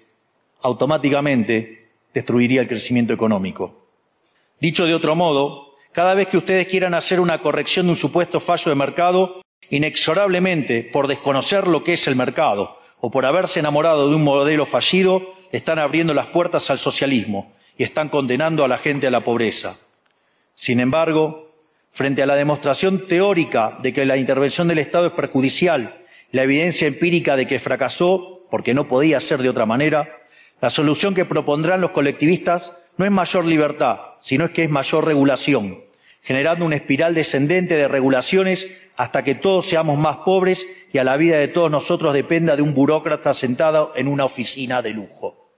automáticamente 0.62 1.90
destruiría 2.14 2.62
el 2.62 2.68
crecimiento 2.68 3.12
económico. 3.12 3.85
Dicho 4.60 4.86
de 4.86 4.94
otro 4.94 5.14
modo, 5.14 5.74
cada 5.92 6.14
vez 6.14 6.28
que 6.28 6.38
ustedes 6.38 6.68
quieran 6.68 6.94
hacer 6.94 7.20
una 7.20 7.40
corrección 7.40 7.86
de 7.86 7.90
un 7.92 7.96
supuesto 7.96 8.40
fallo 8.40 8.70
de 8.70 8.74
mercado, 8.74 9.40
Inexorablemente, 9.70 10.84
por 10.84 11.08
desconocer 11.08 11.66
lo 11.66 11.82
que 11.82 11.94
es 11.94 12.06
el 12.06 12.16
mercado 12.16 12.78
o 13.00 13.10
por 13.10 13.26
haberse 13.26 13.60
enamorado 13.60 14.08
de 14.08 14.14
un 14.14 14.24
modelo 14.24 14.64
fallido, 14.64 15.22
están 15.52 15.78
abriendo 15.78 16.14
las 16.14 16.28
puertas 16.28 16.70
al 16.70 16.78
socialismo 16.78 17.52
y 17.76 17.82
están 17.82 18.08
condenando 18.08 18.64
a 18.64 18.68
la 18.68 18.78
gente 18.78 19.06
a 19.06 19.10
la 19.10 19.24
pobreza. 19.24 19.76
Sin 20.54 20.80
embargo, 20.80 21.50
frente 21.90 22.22
a 22.22 22.26
la 22.26 22.36
demostración 22.36 23.06
teórica 23.06 23.78
de 23.82 23.92
que 23.92 24.06
la 24.06 24.16
intervención 24.16 24.68
del 24.68 24.78
Estado 24.78 25.08
es 25.08 25.12
perjudicial, 25.12 26.04
la 26.30 26.42
evidencia 26.42 26.86
empírica 26.86 27.36
de 27.36 27.46
que 27.46 27.60
fracasó 27.60 28.46
porque 28.50 28.74
no 28.74 28.86
podía 28.86 29.20
ser 29.20 29.42
de 29.42 29.48
otra 29.48 29.66
manera, 29.66 30.08
la 30.60 30.70
solución 30.70 31.14
que 31.14 31.24
propondrán 31.24 31.80
los 31.80 31.90
colectivistas 31.90 32.72
no 32.96 33.04
es 33.04 33.10
mayor 33.10 33.44
libertad, 33.44 33.98
sino 34.20 34.46
es 34.46 34.50
que 34.52 34.64
es 34.64 34.70
mayor 34.70 35.04
regulación, 35.04 35.80
generando 36.22 36.64
una 36.64 36.76
espiral 36.76 37.14
descendente 37.14 37.76
de 37.76 37.88
regulaciones 37.88 38.68
hasta 38.96 39.22
que 39.22 39.34
todos 39.34 39.66
seamos 39.66 39.98
más 39.98 40.18
pobres 40.18 40.66
y 40.92 40.98
a 40.98 41.04
la 41.04 41.16
vida 41.16 41.38
de 41.38 41.48
todos 41.48 41.70
nosotros 41.70 42.14
dependa 42.14 42.56
de 42.56 42.62
un 42.62 42.74
burócrata 42.74 43.34
sentado 43.34 43.92
en 43.96 44.08
una 44.08 44.24
oficina 44.24 44.80
de 44.82 44.92
lujo. 44.92 45.50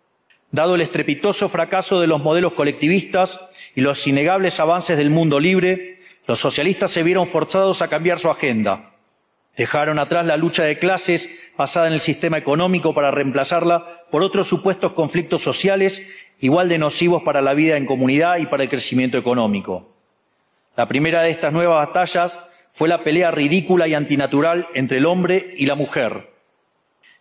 Dado 0.50 0.74
el 0.74 0.80
estrepitoso 0.80 1.48
fracaso 1.48 2.00
de 2.00 2.06
los 2.06 2.22
modelos 2.22 2.54
colectivistas 2.54 3.40
y 3.74 3.82
los 3.82 4.06
innegables 4.06 4.58
avances 4.58 4.96
del 4.96 5.10
mundo 5.10 5.38
libre, 5.38 5.98
los 6.26 6.38
socialistas 6.38 6.90
se 6.90 7.02
vieron 7.02 7.26
forzados 7.26 7.82
a 7.82 7.88
cambiar 7.88 8.18
su 8.18 8.28
agenda. 8.30 8.87
Dejaron 9.58 9.98
atrás 9.98 10.24
la 10.24 10.36
lucha 10.36 10.62
de 10.62 10.78
clases 10.78 11.28
basada 11.56 11.88
en 11.88 11.92
el 11.92 12.00
sistema 12.00 12.38
económico 12.38 12.94
para 12.94 13.10
reemplazarla 13.10 14.04
por 14.08 14.22
otros 14.22 14.46
supuestos 14.46 14.92
conflictos 14.92 15.42
sociales 15.42 16.00
igual 16.38 16.68
de 16.68 16.78
nocivos 16.78 17.24
para 17.24 17.42
la 17.42 17.54
vida 17.54 17.76
en 17.76 17.84
comunidad 17.84 18.38
y 18.38 18.46
para 18.46 18.62
el 18.62 18.68
crecimiento 18.68 19.18
económico. 19.18 19.96
La 20.76 20.86
primera 20.86 21.22
de 21.22 21.30
estas 21.30 21.52
nuevas 21.52 21.88
batallas 21.88 22.38
fue 22.70 22.88
la 22.88 23.02
pelea 23.02 23.32
ridícula 23.32 23.88
y 23.88 23.94
antinatural 23.94 24.68
entre 24.74 24.98
el 24.98 25.06
hombre 25.06 25.50
y 25.56 25.66
la 25.66 25.74
mujer. 25.74 26.30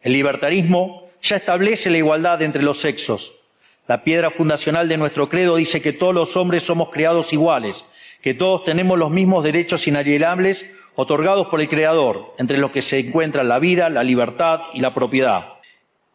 El 0.04 0.14
libertarismo 0.14 1.10
ya 1.24 1.38
establece 1.38 1.90
la 1.90 1.98
igualdad 1.98 2.44
entre 2.44 2.62
los 2.62 2.78
sexos. 2.78 3.34
La 3.88 4.04
piedra 4.04 4.30
fundacional 4.30 4.88
de 4.88 4.98
nuestro 4.98 5.28
credo 5.28 5.56
dice 5.56 5.82
que 5.82 5.92
todos 5.92 6.14
los 6.14 6.38
hombres 6.38 6.62
somos 6.62 6.92
creados 6.92 7.34
iguales, 7.34 7.84
que 8.22 8.36
todos 8.36 8.64
tenemos 8.64 9.00
los 9.00 9.10
mismos 9.10 9.44
derechos 9.44 9.88
inalienables 9.88 10.68
otorgados 11.00 11.48
por 11.48 11.62
el 11.62 11.70
Creador, 11.70 12.34
entre 12.40 12.58
los 12.58 12.72
que 12.72 12.82
se 12.82 12.98
encuentran 12.98 13.48
la 13.48 13.60
vida, 13.60 13.88
la 13.88 14.04
libertad 14.04 14.62
y 14.74 14.82
la 14.82 14.96
propiedad. 14.96 15.54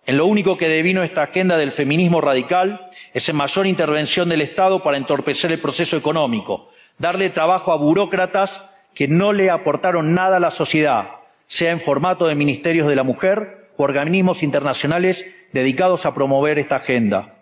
En 0.07 0.17
lo 0.17 0.27
único 0.27 0.57
que 0.57 0.69
devino 0.69 1.05
esta 1.05 1.23
agenda 1.23 1.57
del 1.57 1.71
feminismo 1.71 2.21
radical 2.21 2.91
es 3.15 3.29
en 3.29 3.37
mayor 3.37 3.69
intervención 3.69 4.29
del 4.29 4.41
Estado 4.41 4.83
para 4.83 4.97
entorpecer 4.97 5.53
el 5.53 5.61
proceso 5.61 5.97
económico, 5.97 6.69
darle 6.99 7.31
trabajo 7.31 7.71
a 7.71 7.77
burócratas 7.77 8.61
que 8.93 9.07
no 9.07 9.33
le 9.33 9.51
aportaron 9.51 10.15
nada 10.15 10.39
a 10.39 10.41
la 10.41 10.51
sociedad, 10.51 11.11
sea 11.47 11.71
en 11.71 11.79
formato 11.79 12.27
de 12.27 12.35
ministerios 12.35 12.89
de 12.89 12.97
la 12.97 13.05
mujer 13.05 13.71
o 13.77 13.85
organismos 13.85 14.43
internacionales 14.43 15.47
dedicados 15.53 16.07
a 16.07 16.15
promover 16.15 16.59
esta 16.59 16.77
agenda. 16.77 17.37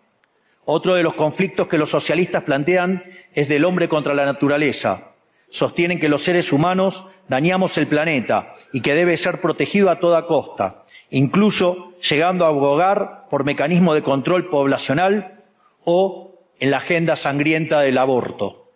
Otro 0.66 0.94
de 0.94 1.02
los 1.02 1.14
conflictos 1.14 1.68
que 1.68 1.78
los 1.78 1.88
socialistas 1.88 2.42
plantean 2.42 3.02
es 3.32 3.48
del 3.48 3.64
hombre 3.64 3.88
contra 3.88 4.12
la 4.12 4.26
naturaleza, 4.26 5.09
sostienen 5.50 5.98
que 5.98 6.08
los 6.08 6.22
seres 6.22 6.52
humanos 6.52 7.06
dañamos 7.28 7.76
el 7.76 7.86
planeta 7.86 8.54
y 8.72 8.80
que 8.80 8.94
debe 8.94 9.16
ser 9.16 9.40
protegido 9.40 9.90
a 9.90 9.98
toda 9.98 10.26
costa, 10.26 10.84
incluso 11.10 11.92
llegando 12.00 12.44
a 12.44 12.48
abogar 12.48 13.26
por 13.28 13.44
mecanismos 13.44 13.94
de 13.94 14.02
control 14.02 14.48
poblacional 14.48 15.44
o 15.84 16.40
en 16.58 16.70
la 16.70 16.78
agenda 16.78 17.16
sangrienta 17.16 17.80
del 17.80 17.98
aborto. 17.98 18.72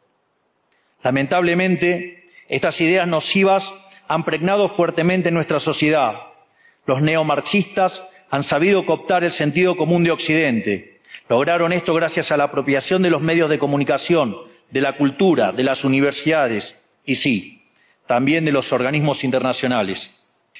Lamentablemente, 1.02 2.24
estas 2.48 2.80
ideas 2.80 3.06
nocivas 3.06 3.72
han 4.08 4.24
pregnado 4.24 4.68
fuertemente 4.68 5.30
nuestra 5.30 5.60
sociedad. 5.60 6.14
Los 6.86 7.02
neomarxistas 7.02 8.02
han 8.30 8.42
sabido 8.42 8.84
cooptar 8.84 9.22
el 9.22 9.32
sentido 9.32 9.76
común 9.76 10.02
de 10.04 10.10
Occidente. 10.10 11.00
Lograron 11.28 11.72
esto 11.72 11.94
gracias 11.94 12.32
a 12.32 12.36
la 12.36 12.44
apropiación 12.44 13.02
de 13.02 13.10
los 13.10 13.22
medios 13.22 13.48
de 13.48 13.58
comunicación, 13.58 14.36
de 14.74 14.80
la 14.80 14.96
cultura, 14.96 15.52
de 15.52 15.62
las 15.62 15.84
universidades 15.84 16.76
y 17.04 17.14
sí, 17.14 17.62
también 18.08 18.44
de 18.44 18.50
los 18.50 18.72
organismos 18.72 19.22
internacionales. 19.22 20.10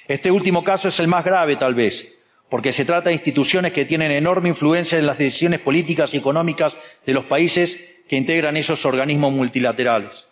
Este 0.06 0.30
último 0.30 0.62
caso 0.62 0.86
es 0.86 1.00
el 1.00 1.08
más 1.08 1.24
grave, 1.24 1.56
tal 1.56 1.74
vez, 1.74 2.06
porque 2.48 2.70
se 2.70 2.84
trata 2.84 3.08
de 3.08 3.16
instituciones 3.16 3.72
que 3.72 3.84
tienen 3.84 4.12
enorme 4.12 4.50
influencia 4.50 5.00
en 5.00 5.06
las 5.08 5.18
decisiones 5.18 5.58
políticas 5.58 6.14
y 6.14 6.18
económicas 6.18 6.76
de 7.04 7.12
los 7.12 7.24
países 7.24 7.80
que 8.08 8.14
integran 8.14 8.56
esos 8.56 8.86
organismos 8.86 9.32
multilaterales. 9.32 10.28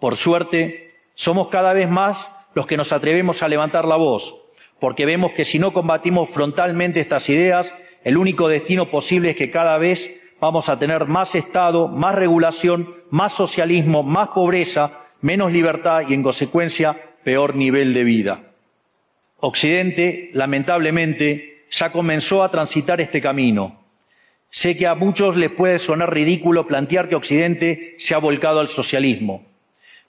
Por 0.00 0.16
suerte, 0.16 0.94
somos 1.14 1.48
cada 1.48 1.74
vez 1.74 1.90
más 1.90 2.30
los 2.54 2.66
que 2.66 2.78
nos 2.78 2.92
atrevemos 2.92 3.42
a 3.42 3.48
levantar 3.48 3.84
la 3.84 3.96
voz, 3.96 4.36
porque 4.80 5.04
vemos 5.04 5.32
que 5.32 5.44
si 5.44 5.58
no 5.58 5.74
combatimos 5.74 6.30
frontalmente 6.30 7.00
estas 7.00 7.28
ideas, 7.28 7.74
el 8.04 8.16
único 8.16 8.48
destino 8.48 8.90
posible 8.90 9.30
es 9.30 9.36
que 9.36 9.50
cada 9.50 9.76
vez 9.76 10.18
vamos 10.40 10.68
a 10.68 10.78
tener 10.78 11.06
más 11.06 11.34
Estado, 11.34 11.88
más 11.88 12.14
regulación, 12.14 12.94
más 13.10 13.32
socialismo, 13.32 14.02
más 14.02 14.28
pobreza, 14.28 15.00
menos 15.20 15.52
libertad 15.52 16.02
y, 16.08 16.14
en 16.14 16.22
consecuencia, 16.22 16.96
peor 17.24 17.56
nivel 17.56 17.94
de 17.94 18.04
vida. 18.04 18.40
Occidente, 19.38 20.30
lamentablemente, 20.32 21.66
ya 21.70 21.90
comenzó 21.90 22.42
a 22.42 22.50
transitar 22.50 23.00
este 23.00 23.20
camino. 23.20 23.80
Sé 24.48 24.76
que 24.76 24.86
a 24.86 24.94
muchos 24.94 25.36
les 25.36 25.50
puede 25.50 25.78
sonar 25.78 26.12
ridículo 26.14 26.66
plantear 26.66 27.08
que 27.08 27.16
Occidente 27.16 27.94
se 27.98 28.14
ha 28.14 28.18
volcado 28.18 28.60
al 28.60 28.68
socialismo, 28.68 29.44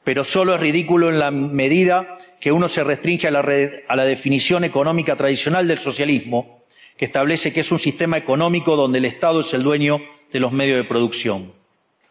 pero 0.04 0.24
solo 0.24 0.56
es 0.56 0.62
ridículo 0.62 1.10
en 1.10 1.20
la 1.20 1.32
medida 1.32 2.18
que 2.40 2.52
uno 2.52 2.68
se 2.68 2.84
restringe 2.84 3.28
a 3.28 3.32
la, 3.32 3.46
a 3.88 3.96
la 3.96 4.06
definición 4.06 4.64
económica 4.64 5.16
tradicional 5.16 5.68
del 5.68 5.80
socialismo, 5.80 6.64
que 6.98 7.06
establece 7.06 7.54
que 7.54 7.62
es 7.62 7.72
un 7.72 7.80
sistema 7.80 8.18
económico 8.18 8.76
donde 8.76 8.98
el 8.98 9.06
Estado 9.06 9.42
es 9.42 9.54
el 9.54 9.64
dueño 9.64 10.02
de 10.32 10.40
los 10.40 10.52
medios 10.52 10.78
de 10.78 10.84
producción. 10.84 11.54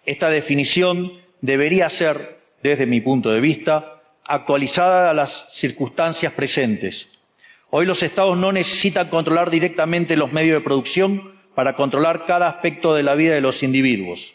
Esta 0.05 0.31
definición 0.31 1.13
debería 1.41 1.91
ser, 1.91 2.39
desde 2.63 2.87
mi 2.87 3.01
punto 3.01 3.31
de 3.31 3.41
vista, 3.41 4.01
actualizada 4.25 5.11
a 5.11 5.15
las 5.15 5.53
circunstancias 5.53 6.33
presentes. 6.33 7.09
Hoy 7.71 7.85
los 7.85 8.03
Estados 8.03 8.39
no 8.39 8.53
necesitan 8.53 9.09
controlar 9.09 9.51
directamente 9.51 10.17
los 10.17 10.33
medios 10.33 10.55
de 10.55 10.65
producción 10.65 11.35
para 11.55 11.75
controlar 11.75 12.25
cada 12.27 12.49
aspecto 12.49 12.95
de 12.95 13.03
la 13.03 13.15
vida 13.15 13.35
de 13.35 13.41
los 13.41 13.63
individuos. 13.63 14.35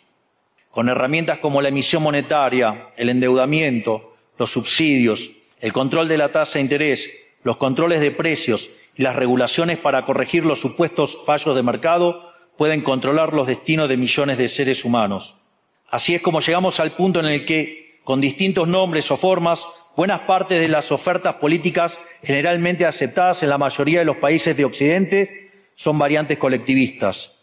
Con 0.70 0.90
herramientas 0.90 1.40
como 1.40 1.62
la 1.62 1.70
emisión 1.70 2.04
monetaria, 2.04 2.90
el 2.98 3.10
endeudamiento, 3.10 4.16
los 4.38 4.52
subsidios, 4.52 5.32
el 5.60 5.72
control 5.72 6.08
de 6.08 6.18
la 6.18 6.32
tasa 6.32 6.60
de 6.60 6.64
interés, 6.64 7.10
los 7.44 7.58
controles 7.58 8.02
de 8.02 8.12
precios 8.12 8.70
las 8.96 9.16
regulaciones 9.16 9.78
para 9.80 10.06
corregir 10.06 10.46
los 10.46 10.60
supuestos 10.60 11.18
fallos 11.26 11.56
de 11.56 11.64
mercado, 11.64 12.32
pueden 12.58 12.82
controlar 12.82 13.34
los 13.34 13.48
destinos 13.48 13.90
de 13.90 13.98
millones 13.98 14.38
de 14.38 14.50
seres 14.50 14.86
humanos. 14.86 15.36
Así 15.90 16.16
es 16.16 16.22
como 16.22 16.42
llegamos 16.42 16.80
al 16.80 16.92
punto 16.92 17.20
en 17.20 17.26
el 17.26 17.46
que, 17.46 18.00
con 18.04 18.22
distintos 18.22 18.68
nombres 18.68 19.10
o 19.12 19.18
formas, 19.18 19.66
buenas 19.96 20.22
partes 20.22 20.60
de 20.60 20.68
las 20.68 20.92
ofertas 20.92 21.36
políticas 21.36 22.00
generalmente 22.24 22.86
aceptadas 22.86 23.44
en 23.44 23.50
la 23.50 23.58
mayoría 23.58 24.00
de 24.00 24.06
los 24.06 24.18
países 24.18 24.56
de 24.56 24.66
Occidente 24.66 25.52
son 25.76 25.98
variantes 25.98 26.38
colectivistas. 26.38 27.34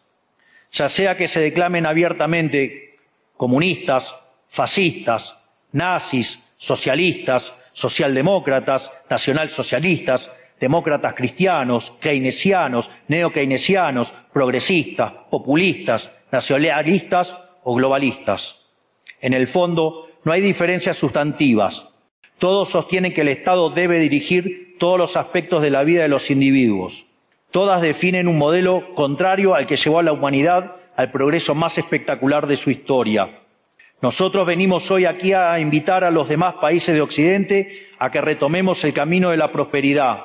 Ya 0.70 0.88
sea 0.88 1.16
que 1.16 1.28
se 1.28 1.40
declamen 1.40 1.86
abiertamente 1.86 2.96
comunistas, 3.36 4.14
fascistas, 4.48 5.36
nazis, 5.72 6.44
socialistas, 6.56 7.54
socialdemócratas, 7.72 8.90
nacionalsocialistas, 9.08 10.32
demócratas 10.60 11.14
cristianos, 11.14 11.92
keynesianos, 12.00 12.90
neo-keynesianos, 13.08 14.14
progresistas, 14.32 15.12
populistas, 15.30 16.12
nacionalistas 16.30 17.36
o 17.62 17.74
globalistas. 17.74 18.56
En 19.20 19.34
el 19.34 19.46
fondo, 19.46 20.08
no 20.24 20.32
hay 20.32 20.40
diferencias 20.40 20.96
sustantivas. 20.96 21.88
Todos 22.38 22.70
sostienen 22.70 23.12
que 23.12 23.22
el 23.22 23.28
Estado 23.28 23.70
debe 23.70 23.98
dirigir 23.98 24.76
todos 24.78 24.98
los 24.98 25.16
aspectos 25.16 25.62
de 25.62 25.70
la 25.70 25.82
vida 25.82 26.02
de 26.02 26.08
los 26.08 26.30
individuos. 26.30 27.06
Todas 27.50 27.82
definen 27.82 28.28
un 28.28 28.38
modelo 28.38 28.94
contrario 28.94 29.54
al 29.54 29.66
que 29.66 29.76
llevó 29.76 29.98
a 29.98 30.02
la 30.02 30.12
humanidad 30.12 30.76
al 30.96 31.10
progreso 31.10 31.54
más 31.54 31.78
espectacular 31.78 32.46
de 32.46 32.56
su 32.56 32.70
historia. 32.70 33.40
Nosotros 34.00 34.46
venimos 34.46 34.90
hoy 34.90 35.06
aquí 35.06 35.32
a 35.32 35.58
invitar 35.58 36.04
a 36.04 36.10
los 36.10 36.28
demás 36.28 36.54
países 36.60 36.94
de 36.94 37.00
Occidente 37.00 37.88
a 37.98 38.10
que 38.10 38.20
retomemos 38.20 38.84
el 38.84 38.92
camino 38.92 39.30
de 39.30 39.36
la 39.36 39.50
prosperidad, 39.50 40.22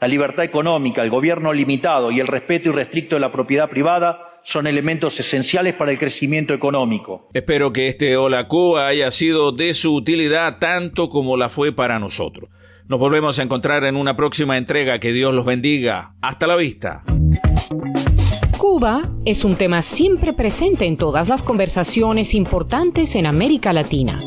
la 0.00 0.08
libertad 0.08 0.44
económica, 0.44 1.02
el 1.02 1.10
gobierno 1.10 1.52
limitado 1.52 2.10
y 2.10 2.20
el 2.20 2.26
respeto 2.26 2.70
irrestricto 2.70 3.16
de 3.16 3.20
la 3.20 3.32
propiedad 3.32 3.68
privada 3.68 4.40
son 4.44 4.66
elementos 4.66 5.18
esenciales 5.18 5.74
para 5.74 5.90
el 5.90 5.98
crecimiento 5.98 6.54
económico. 6.54 7.28
Espero 7.34 7.72
que 7.72 7.88
este 7.88 8.16
Hola 8.16 8.48
Cuba 8.48 8.86
haya 8.86 9.10
sido 9.10 9.52
de 9.52 9.74
su 9.74 9.94
utilidad 9.94 10.58
tanto 10.58 11.10
como 11.10 11.36
la 11.36 11.48
fue 11.48 11.72
para 11.72 11.98
nosotros. 11.98 12.48
Nos 12.86 12.98
volvemos 12.98 13.38
a 13.38 13.42
encontrar 13.42 13.84
en 13.84 13.96
una 13.96 14.16
próxima 14.16 14.56
entrega. 14.56 14.98
Que 14.98 15.12
Dios 15.12 15.34
los 15.34 15.44
bendiga. 15.44 16.14
Hasta 16.22 16.46
la 16.46 16.56
vista. 16.56 17.02
Cuba 18.56 19.02
es 19.26 19.44
un 19.44 19.56
tema 19.56 19.82
siempre 19.82 20.32
presente 20.32 20.86
en 20.86 20.96
todas 20.96 21.28
las 21.28 21.42
conversaciones 21.42 22.32
importantes 22.32 23.14
en 23.14 23.26
América 23.26 23.74
Latina. 23.74 24.18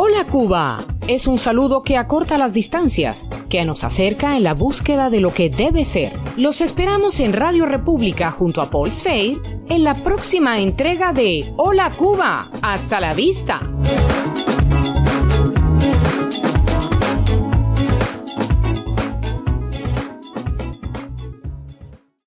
Hola 0.00 0.28
Cuba 0.28 0.78
es 1.08 1.26
un 1.26 1.38
saludo 1.38 1.82
que 1.82 1.96
acorta 1.96 2.38
las 2.38 2.52
distancias, 2.52 3.26
que 3.50 3.64
nos 3.64 3.82
acerca 3.82 4.36
en 4.36 4.44
la 4.44 4.54
búsqueda 4.54 5.10
de 5.10 5.20
lo 5.20 5.34
que 5.34 5.50
debe 5.50 5.84
ser. 5.84 6.16
Los 6.36 6.60
esperamos 6.60 7.18
en 7.18 7.32
Radio 7.32 7.66
República 7.66 8.30
junto 8.30 8.60
a 8.60 8.70
Paul 8.70 8.92
Sfeir 8.92 9.40
en 9.68 9.82
la 9.82 9.94
próxima 9.94 10.60
entrega 10.60 11.12
de 11.12 11.52
Hola 11.56 11.90
Cuba. 11.90 12.48
Hasta 12.62 13.00
la 13.00 13.12
vista. 13.12 13.58